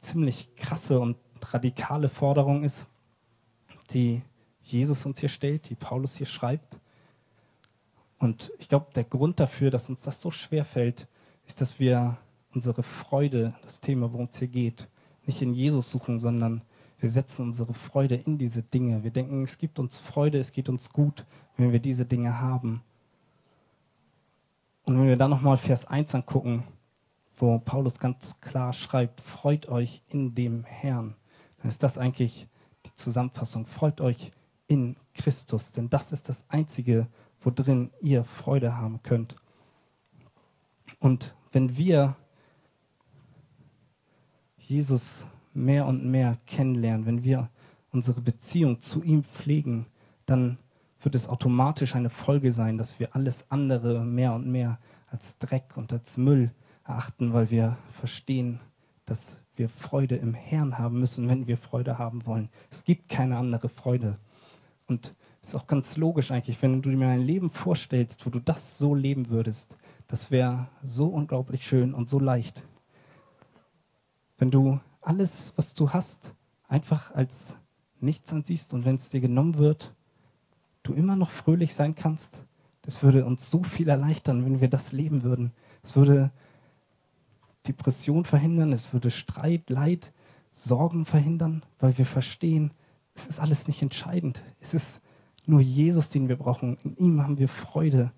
ziemlich 0.00 0.54
krasse 0.56 1.00
und 1.00 1.16
radikale 1.52 2.08
Forderung 2.08 2.64
ist, 2.64 2.86
die 3.92 4.22
Jesus 4.62 5.06
uns 5.06 5.20
hier 5.20 5.28
stellt, 5.28 5.70
die 5.70 5.74
Paulus 5.74 6.16
hier 6.16 6.26
schreibt. 6.26 6.78
Und 8.18 8.52
ich 8.58 8.68
glaube, 8.68 8.86
der 8.94 9.04
Grund 9.04 9.38
dafür, 9.38 9.70
dass 9.70 9.88
uns 9.88 10.02
das 10.02 10.20
so 10.20 10.30
schwer 10.30 10.64
fällt, 10.64 11.06
ist, 11.46 11.60
dass 11.60 11.78
wir 11.78 12.16
unsere 12.54 12.82
Freude, 12.82 13.54
das 13.62 13.80
Thema, 13.80 14.12
worum 14.12 14.28
es 14.30 14.38
hier 14.38 14.48
geht, 14.48 14.88
nicht 15.26 15.42
in 15.42 15.52
Jesus 15.52 15.90
suchen, 15.90 16.18
sondern 16.18 16.62
wir 16.98 17.10
setzen 17.10 17.42
unsere 17.42 17.74
Freude 17.74 18.14
in 18.14 18.38
diese 18.38 18.62
Dinge. 18.62 19.04
Wir 19.04 19.10
denken, 19.10 19.44
es 19.44 19.58
gibt 19.58 19.78
uns 19.78 19.98
Freude, 19.98 20.38
es 20.38 20.52
geht 20.52 20.68
uns 20.68 20.90
gut, 20.90 21.26
wenn 21.56 21.72
wir 21.72 21.80
diese 21.80 22.06
Dinge 22.06 22.40
haben. 22.40 22.82
Und 24.84 24.98
wenn 24.98 25.06
wir 25.06 25.16
dann 25.16 25.30
nochmal 25.30 25.58
Vers 25.58 25.86
1 25.86 26.14
angucken, 26.14 26.64
wo 27.36 27.58
Paulus 27.58 27.98
ganz 27.98 28.40
klar 28.40 28.72
schreibt, 28.72 29.20
freut 29.20 29.68
euch 29.68 30.02
in 30.08 30.34
dem 30.34 30.64
Herrn, 30.64 31.14
dann 31.58 31.68
ist 31.68 31.82
das 31.82 31.98
eigentlich 31.98 32.48
die 32.86 32.94
Zusammenfassung. 32.94 33.66
Freut 33.66 34.00
euch 34.00 34.32
in 34.66 34.96
Christus, 35.14 35.72
denn 35.72 35.90
das 35.90 36.12
ist 36.12 36.28
das 36.28 36.44
Einzige, 36.48 37.08
worin 37.40 37.90
ihr 38.00 38.24
Freude 38.24 38.76
haben 38.76 39.02
könnt. 39.02 39.36
Und 40.98 41.34
wenn 41.52 41.76
wir 41.76 42.16
Jesus 44.58 45.26
mehr 45.54 45.86
und 45.86 46.04
mehr 46.04 46.38
kennenlernen, 46.46 47.06
wenn 47.06 47.24
wir 47.24 47.50
unsere 47.92 48.20
Beziehung 48.20 48.80
zu 48.80 49.02
ihm 49.02 49.22
pflegen, 49.22 49.86
dann 50.26 50.58
wird 51.00 51.14
es 51.14 51.28
automatisch 51.28 51.94
eine 51.94 52.10
Folge 52.10 52.52
sein, 52.52 52.78
dass 52.78 52.98
wir 52.98 53.14
alles 53.14 53.50
andere 53.50 54.04
mehr 54.04 54.32
und 54.34 54.46
mehr 54.46 54.78
als 55.08 55.38
Dreck 55.38 55.76
und 55.76 55.92
als 55.92 56.16
Müll 56.16 56.50
erachten, 56.86 57.32
weil 57.32 57.50
wir 57.50 57.76
verstehen, 57.98 58.60
dass 59.04 59.38
wir 59.54 59.68
Freude 59.68 60.16
im 60.16 60.34
Herrn 60.34 60.78
haben 60.78 61.00
müssen, 61.00 61.28
wenn 61.28 61.46
wir 61.46 61.56
Freude 61.56 61.98
haben 61.98 62.26
wollen. 62.26 62.48
Es 62.70 62.84
gibt 62.84 63.08
keine 63.08 63.36
andere 63.36 63.68
Freude. 63.68 64.18
Und 64.86 65.14
es 65.42 65.50
ist 65.50 65.54
auch 65.54 65.66
ganz 65.66 65.96
logisch 65.96 66.30
eigentlich, 66.30 66.60
wenn 66.62 66.82
du 66.82 66.90
dir 66.90 67.06
ein 67.06 67.20
Leben 67.20 67.50
vorstellst, 67.50 68.26
wo 68.26 68.30
du 68.30 68.40
das 68.40 68.78
so 68.78 68.94
leben 68.94 69.28
würdest, 69.30 69.76
das 70.08 70.30
wäre 70.30 70.68
so 70.82 71.06
unglaublich 71.06 71.66
schön 71.66 71.94
und 71.94 72.08
so 72.08 72.18
leicht. 72.18 72.62
Wenn 74.38 74.50
du 74.50 74.80
alles, 75.00 75.52
was 75.56 75.74
du 75.74 75.90
hast, 75.90 76.34
einfach 76.68 77.14
als 77.14 77.56
nichts 78.00 78.32
ansiehst 78.32 78.74
und 78.74 78.84
wenn 78.84 78.96
es 78.96 79.08
dir 79.08 79.20
genommen 79.20 79.56
wird, 79.56 79.94
du 80.82 80.94
immer 80.94 81.16
noch 81.16 81.30
fröhlich 81.30 81.74
sein 81.74 81.94
kannst. 81.94 82.42
Das 82.82 83.02
würde 83.02 83.24
uns 83.24 83.50
so 83.50 83.64
viel 83.64 83.88
erleichtern, 83.88 84.44
wenn 84.44 84.60
wir 84.60 84.68
das 84.68 84.92
leben 84.92 85.22
würden. 85.22 85.52
Es 85.82 85.96
würde 85.96 86.30
Depression 87.68 88.24
verhindern, 88.24 88.72
es 88.72 88.92
würde 88.92 89.10
Streit, 89.10 89.70
Leid, 89.70 90.12
Sorgen 90.52 91.04
verhindern, 91.04 91.62
weil 91.78 91.96
wir 91.98 92.06
verstehen, 92.06 92.72
es 93.14 93.26
ist 93.26 93.40
alles 93.40 93.66
nicht 93.66 93.82
entscheidend. 93.82 94.42
Es 94.60 94.74
ist 94.74 95.02
nur 95.46 95.60
Jesus, 95.60 96.10
den 96.10 96.28
wir 96.28 96.36
brauchen. 96.36 96.76
In 96.82 96.96
ihm 96.96 97.22
haben 97.22 97.38
wir 97.38 97.48
Freude. 97.48 98.12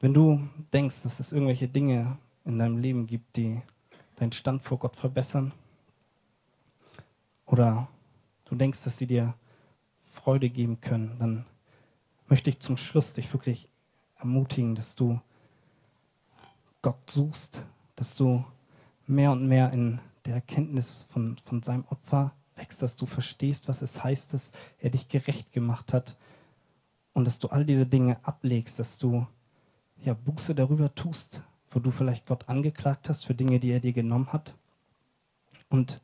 Wenn 0.00 0.14
du 0.14 0.48
denkst, 0.72 1.02
dass 1.02 1.20
es 1.20 1.30
irgendwelche 1.30 1.68
Dinge 1.68 2.18
in 2.44 2.58
deinem 2.58 2.78
Leben 2.78 3.06
gibt, 3.06 3.36
die 3.36 3.62
deinen 4.16 4.32
Stand 4.32 4.62
vor 4.62 4.78
Gott 4.78 4.96
verbessern? 4.96 5.52
Oder 7.46 7.88
du 8.44 8.54
denkst, 8.54 8.84
dass 8.84 8.98
sie 8.98 9.06
dir 9.06 9.34
Freude 10.12 10.50
geben 10.50 10.80
können, 10.80 11.16
dann 11.18 11.46
möchte 12.28 12.50
ich 12.50 12.60
zum 12.60 12.76
Schluss 12.76 13.14
dich 13.14 13.32
wirklich 13.32 13.68
ermutigen, 14.18 14.74
dass 14.74 14.94
du 14.94 15.20
Gott 16.82 17.10
suchst, 17.10 17.64
dass 17.96 18.14
du 18.14 18.44
mehr 19.06 19.32
und 19.32 19.48
mehr 19.48 19.72
in 19.72 20.00
der 20.26 20.34
Erkenntnis 20.34 21.06
von, 21.10 21.36
von 21.44 21.62
seinem 21.62 21.84
Opfer 21.88 22.32
wächst, 22.56 22.82
dass 22.82 22.94
du 22.94 23.06
verstehst, 23.06 23.68
was 23.68 23.82
es 23.82 24.04
heißt, 24.04 24.34
dass 24.34 24.50
er 24.78 24.90
dich 24.90 25.08
gerecht 25.08 25.52
gemacht 25.52 25.92
hat 25.92 26.16
und 27.14 27.24
dass 27.24 27.38
du 27.38 27.48
all 27.48 27.64
diese 27.64 27.86
Dinge 27.86 28.18
ablegst, 28.22 28.78
dass 28.78 28.98
du 28.98 29.26
ja 30.04 30.14
Buße 30.14 30.54
darüber 30.54 30.94
tust, 30.94 31.42
wo 31.70 31.80
du 31.80 31.90
vielleicht 31.90 32.26
Gott 32.26 32.48
angeklagt 32.48 33.08
hast 33.08 33.24
für 33.24 33.34
Dinge, 33.34 33.58
die 33.60 33.70
er 33.70 33.80
dir 33.80 33.92
genommen 33.92 34.32
hat. 34.32 34.54
Und 35.70 36.00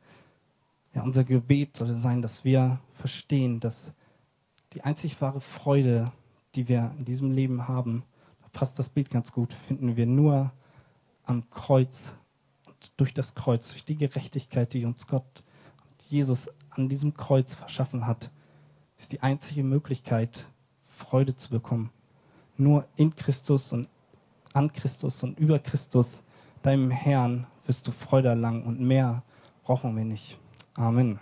ja, 0.99 1.05
unser 1.05 1.23
Gebet 1.23 1.77
sollte 1.77 1.95
sein, 1.95 2.23
dass 2.23 2.45
wir 2.45 2.81
verstehen, 2.95 3.61
dass 3.61 3.93
die 4.73 4.83
einzig 4.83 5.21
wahre 5.21 5.41
Freude, 5.41 6.11
die 6.57 6.67
wir 6.67 6.93
in 6.99 7.05
diesem 7.05 7.31
Leben 7.31 7.69
haben, 7.69 8.03
da 8.43 8.49
passt 8.53 8.81
das 8.81 8.89
Bild 8.89 9.09
ganz 9.09 9.33
gut, 9.33 9.53
finden 9.53 9.97
wir 9.97 10.07
nur 10.07 10.51
am 11.25 11.49
Kreuz 11.51 12.15
und 12.67 12.93
durch 12.97 13.15
das 13.15 13.37
Kreuz, 13.37 13.71
durch 13.71 13.85
die 13.85 13.97
Gerechtigkeit, 13.97 14.73
die 14.73 14.85
uns 14.85 15.07
Gott 15.07 15.45
und 15.83 16.03
Jesus 16.11 16.49
an 16.71 16.89
diesem 16.89 17.15
Kreuz 17.15 17.55
verschaffen 17.55 18.05
hat, 18.05 18.33
ist 18.99 19.13
die 19.13 19.21
einzige 19.21 19.63
Möglichkeit, 19.63 20.47
Freude 20.85 21.37
zu 21.37 21.51
bekommen. 21.51 21.91
Nur 22.57 22.89
in 22.97 23.15
Christus 23.15 23.73
und 23.73 23.89
an 24.53 24.73
Christus 24.73 25.23
und 25.23 25.39
über 25.39 25.61
Christus, 25.61 26.25
deinem 26.63 26.91
Herrn, 26.91 27.47
wirst 27.67 27.87
du 27.87 27.93
Freude 27.93 28.31
erlangen 28.31 28.65
und 28.65 28.81
mehr 28.81 29.23
brauchen 29.63 29.97
wir 29.97 30.05
nicht. 30.05 30.41
Amen. 30.79 31.21